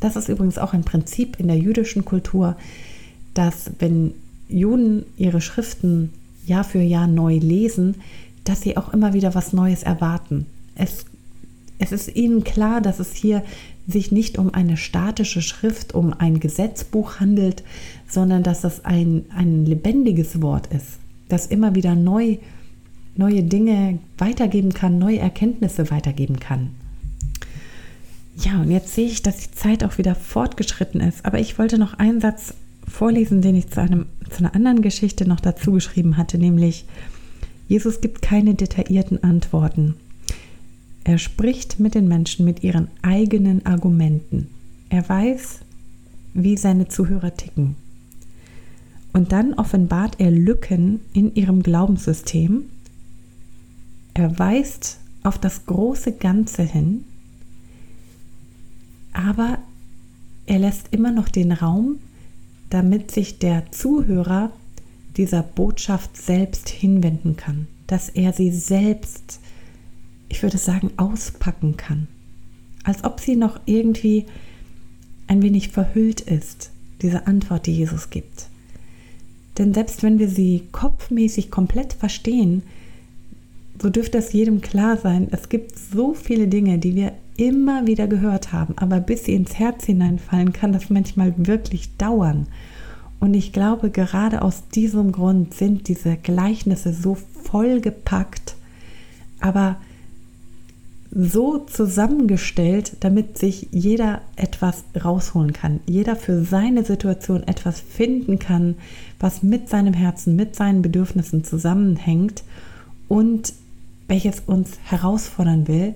Das 0.00 0.16
ist 0.16 0.28
übrigens 0.28 0.58
auch 0.58 0.72
ein 0.72 0.84
Prinzip 0.84 1.38
in 1.40 1.48
der 1.48 1.58
jüdischen 1.58 2.04
Kultur, 2.04 2.56
dass 3.34 3.70
wenn 3.78 4.14
Juden 4.48 5.04
ihre 5.16 5.40
Schriften 5.40 6.12
Jahr 6.46 6.64
für 6.64 6.80
Jahr 6.80 7.06
neu 7.06 7.38
lesen, 7.38 7.96
dass 8.44 8.62
sie 8.62 8.76
auch 8.76 8.92
immer 8.92 9.12
wieder 9.12 9.34
was 9.34 9.52
Neues 9.52 9.82
erwarten. 9.82 10.46
Es, 10.74 11.04
es 11.78 11.92
ist 11.92 12.14
ihnen 12.14 12.44
klar, 12.44 12.80
dass 12.80 13.00
es 13.00 13.14
hier 13.14 13.42
sich 13.88 14.12
nicht 14.12 14.38
um 14.38 14.52
eine 14.52 14.76
statische 14.76 15.42
Schrift, 15.42 15.94
um 15.94 16.12
ein 16.12 16.40
Gesetzbuch 16.40 17.20
handelt, 17.20 17.62
sondern 18.08 18.42
dass 18.42 18.60
das 18.60 18.84
ein, 18.84 19.24
ein 19.34 19.64
lebendiges 19.64 20.42
Wort 20.42 20.68
ist, 20.68 20.98
das 21.28 21.46
immer 21.46 21.74
wieder 21.74 21.94
neu, 21.94 22.38
neue 23.16 23.42
Dinge 23.42 23.98
weitergeben 24.18 24.72
kann, 24.72 24.98
neue 24.98 25.18
Erkenntnisse 25.18 25.90
weitergeben 25.90 26.40
kann. 26.40 26.70
Ja, 28.36 28.60
und 28.60 28.70
jetzt 28.70 28.94
sehe 28.94 29.06
ich, 29.06 29.22
dass 29.22 29.38
die 29.38 29.50
Zeit 29.52 29.82
auch 29.82 29.98
wieder 29.98 30.14
fortgeschritten 30.14 31.00
ist, 31.00 31.24
aber 31.24 31.38
ich 31.38 31.58
wollte 31.58 31.78
noch 31.78 31.94
einen 31.94 32.20
Satz 32.20 32.54
vorlesen, 32.86 33.42
den 33.42 33.56
ich 33.56 33.70
zu, 33.70 33.80
einem, 33.80 34.06
zu 34.30 34.38
einer 34.38 34.54
anderen 34.54 34.82
Geschichte 34.82 35.26
noch 35.26 35.40
dazu 35.40 35.72
geschrieben 35.72 36.16
hatte, 36.16 36.38
nämlich 36.38 36.84
Jesus 37.68 38.00
gibt 38.00 38.22
keine 38.22 38.54
detaillierten 38.54 39.24
Antworten. 39.24 39.96
Er 41.04 41.18
spricht 41.18 41.80
mit 41.80 41.94
den 41.94 42.08
Menschen 42.08 42.44
mit 42.44 42.62
ihren 42.62 42.88
eigenen 43.02 43.64
Argumenten. 43.64 44.48
Er 44.88 45.08
weiß, 45.08 45.60
wie 46.34 46.56
seine 46.56 46.88
Zuhörer 46.88 47.34
ticken. 47.34 47.76
Und 49.12 49.32
dann 49.32 49.54
offenbart 49.54 50.16
er 50.18 50.30
Lücken 50.30 51.00
in 51.12 51.34
ihrem 51.34 51.62
Glaubenssystem. 51.62 52.64
Er 54.14 54.38
weist 54.38 54.98
auf 55.22 55.38
das 55.38 55.66
große 55.66 56.12
Ganze 56.12 56.62
hin, 56.62 57.04
aber 59.16 59.58
er 60.46 60.58
lässt 60.58 60.88
immer 60.92 61.10
noch 61.10 61.28
den 61.28 61.52
Raum, 61.52 61.98
damit 62.70 63.10
sich 63.10 63.38
der 63.38 63.70
Zuhörer 63.72 64.52
dieser 65.16 65.42
Botschaft 65.42 66.16
selbst 66.16 66.68
hinwenden 66.68 67.36
kann, 67.36 67.66
dass 67.86 68.08
er 68.08 68.32
sie 68.32 68.50
selbst 68.52 69.40
ich 70.28 70.42
würde 70.42 70.58
sagen, 70.58 70.90
auspacken 70.96 71.76
kann. 71.76 72.08
Als 72.84 73.04
ob 73.04 73.20
sie 73.20 73.36
noch 73.36 73.60
irgendwie 73.66 74.26
ein 75.26 75.42
wenig 75.42 75.68
verhüllt 75.68 76.20
ist, 76.20 76.70
diese 77.02 77.26
Antwort, 77.26 77.66
die 77.66 77.74
Jesus 77.74 78.10
gibt. 78.10 78.48
Denn 79.58 79.74
selbst 79.74 80.02
wenn 80.02 80.18
wir 80.18 80.28
sie 80.28 80.64
kopfmäßig 80.72 81.50
komplett 81.50 81.92
verstehen, 81.92 82.62
so 83.80 83.90
dürfte 83.90 84.18
es 84.18 84.32
jedem 84.32 84.60
klar 84.60 84.96
sein, 84.96 85.28
es 85.30 85.48
gibt 85.48 85.78
so 85.78 86.14
viele 86.14 86.48
Dinge, 86.48 86.78
die 86.78 86.94
wir 86.94 87.12
immer 87.36 87.86
wieder 87.86 88.06
gehört 88.06 88.52
haben, 88.52 88.74
aber 88.78 89.00
bis 89.00 89.24
sie 89.24 89.34
ins 89.34 89.58
Herz 89.58 89.84
hineinfallen, 89.84 90.52
kann 90.52 90.72
das 90.72 90.90
manchmal 90.90 91.34
wirklich 91.36 91.96
dauern. 91.96 92.46
Und 93.20 93.34
ich 93.34 93.52
glaube, 93.52 93.90
gerade 93.90 94.42
aus 94.42 94.68
diesem 94.68 95.12
Grund 95.12 95.54
sind 95.54 95.88
diese 95.88 96.16
Gleichnisse 96.16 96.92
so 96.92 97.16
vollgepackt, 97.44 98.56
aber 99.40 99.76
so 101.18 101.58
zusammengestellt, 101.58 102.98
damit 103.00 103.38
sich 103.38 103.68
jeder 103.70 104.20
etwas 104.36 104.84
rausholen 105.02 105.52
kann, 105.54 105.80
jeder 105.86 106.14
für 106.14 106.44
seine 106.44 106.84
Situation 106.84 107.42
etwas 107.44 107.80
finden 107.80 108.38
kann, 108.38 108.74
was 109.18 109.42
mit 109.42 109.68
seinem 109.70 109.94
Herzen, 109.94 110.36
mit 110.36 110.56
seinen 110.56 110.82
Bedürfnissen 110.82 111.42
zusammenhängt 111.42 112.42
und 113.08 113.54
welches 114.08 114.40
uns 114.40 114.78
herausfordern 114.84 115.68
will, 115.68 115.94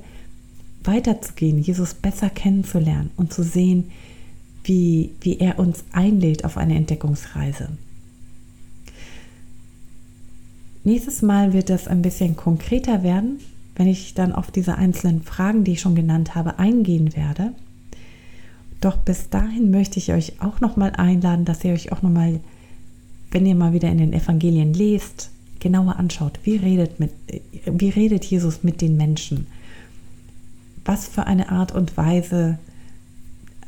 weiterzugehen, 0.84 1.58
Jesus 1.58 1.94
besser 1.94 2.30
kennenzulernen 2.30 3.10
und 3.16 3.32
zu 3.32 3.42
sehen, 3.42 3.90
wie, 4.64 5.10
wie 5.20 5.38
er 5.38 5.58
uns 5.58 5.84
einlädt 5.92 6.44
auf 6.44 6.56
eine 6.56 6.76
Entdeckungsreise. 6.76 7.68
Nächstes 10.84 11.22
Mal 11.22 11.52
wird 11.52 11.70
es 11.70 11.88
ein 11.88 12.02
bisschen 12.02 12.36
konkreter 12.36 13.02
werden 13.02 13.40
wenn 13.80 13.88
ich 13.88 14.12
dann 14.12 14.32
auf 14.32 14.50
diese 14.50 14.76
einzelnen 14.76 15.22
Fragen, 15.22 15.64
die 15.64 15.72
ich 15.72 15.80
schon 15.80 15.94
genannt 15.94 16.34
habe, 16.34 16.58
eingehen 16.58 17.16
werde. 17.16 17.54
Doch 18.82 18.98
bis 18.98 19.30
dahin 19.30 19.70
möchte 19.70 19.98
ich 19.98 20.12
euch 20.12 20.42
auch 20.42 20.60
noch 20.60 20.76
mal 20.76 20.90
einladen, 20.90 21.46
dass 21.46 21.64
ihr 21.64 21.72
euch 21.72 21.90
auch 21.90 22.02
noch 22.02 22.10
mal, 22.10 22.40
wenn 23.30 23.46
ihr 23.46 23.54
mal 23.54 23.72
wieder 23.72 23.88
in 23.88 23.96
den 23.96 24.12
Evangelien 24.12 24.74
lest, 24.74 25.30
genauer 25.60 25.96
anschaut, 25.96 26.40
wie 26.44 26.56
redet, 26.56 27.00
mit, 27.00 27.12
wie 27.64 27.88
redet 27.88 28.22
Jesus 28.26 28.62
mit 28.62 28.82
den 28.82 28.98
Menschen? 28.98 29.46
Was 30.84 31.06
für 31.06 31.26
eine 31.26 31.50
Art 31.50 31.72
und 31.72 31.96
Weise 31.96 32.58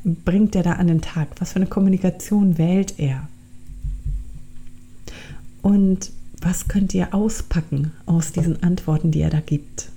bringt 0.04 0.56
er 0.56 0.62
da 0.62 0.72
an 0.74 0.86
den 0.86 1.00
Tag? 1.00 1.28
Was 1.38 1.52
für 1.52 1.56
eine 1.56 1.66
Kommunikation 1.66 2.58
wählt 2.58 2.98
er? 2.98 3.28
Und 5.62 6.10
was 6.40 6.66
könnt 6.66 6.92
ihr 6.92 7.14
auspacken 7.14 7.92
aus 8.04 8.32
diesen 8.32 8.62
Antworten, 8.62 9.12
die 9.12 9.20
er 9.20 9.30
da 9.30 9.40
gibt? 9.40 9.90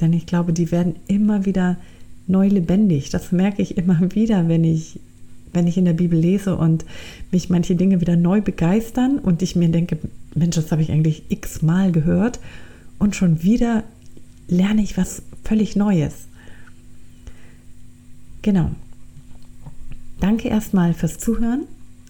Denn 0.00 0.12
ich 0.12 0.26
glaube, 0.26 0.52
die 0.52 0.70
werden 0.70 0.96
immer 1.06 1.44
wieder 1.44 1.76
neu 2.26 2.48
lebendig. 2.48 3.10
Das 3.10 3.32
merke 3.32 3.62
ich 3.62 3.76
immer 3.76 4.00
wieder, 4.14 4.48
wenn 4.48 4.64
ich, 4.64 4.98
wenn 5.52 5.66
ich 5.66 5.76
in 5.76 5.84
der 5.84 5.92
Bibel 5.92 6.18
lese 6.18 6.56
und 6.56 6.84
mich 7.30 7.50
manche 7.50 7.76
Dinge 7.76 8.00
wieder 8.00 8.16
neu 8.16 8.40
begeistern 8.40 9.18
und 9.18 9.42
ich 9.42 9.56
mir 9.56 9.68
denke, 9.68 9.98
Mensch, 10.34 10.56
das 10.56 10.72
habe 10.72 10.82
ich 10.82 10.90
eigentlich 10.90 11.24
x-mal 11.28 11.92
gehört 11.92 12.40
und 12.98 13.14
schon 13.14 13.42
wieder 13.42 13.84
lerne 14.48 14.82
ich 14.82 14.96
was 14.96 15.22
völlig 15.44 15.76
Neues. 15.76 16.26
Genau. 18.44 18.72
Danke 20.20 20.48
erstmal 20.48 20.92
fürs 20.92 21.16
Zuhören 21.16 21.64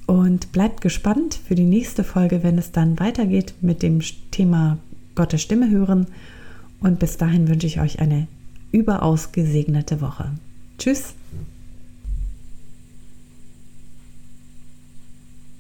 und 0.06 0.50
bleibt 0.50 0.80
gespannt 0.80 1.38
für 1.46 1.54
die 1.54 1.62
nächste 1.62 2.02
Folge, 2.02 2.42
wenn 2.42 2.58
es 2.58 2.72
dann 2.72 2.98
weitergeht 2.98 3.54
mit 3.60 3.84
dem 3.84 4.00
Thema 4.32 4.78
Gottes 5.14 5.42
Stimme 5.42 5.70
hören 5.70 6.08
und 6.80 6.98
bis 6.98 7.18
dahin 7.18 7.46
wünsche 7.46 7.68
ich 7.68 7.80
euch 7.80 8.00
eine 8.00 8.26
überaus 8.72 9.30
gesegnete 9.30 10.00
Woche. 10.00 10.32
Tschüss! 10.76 11.14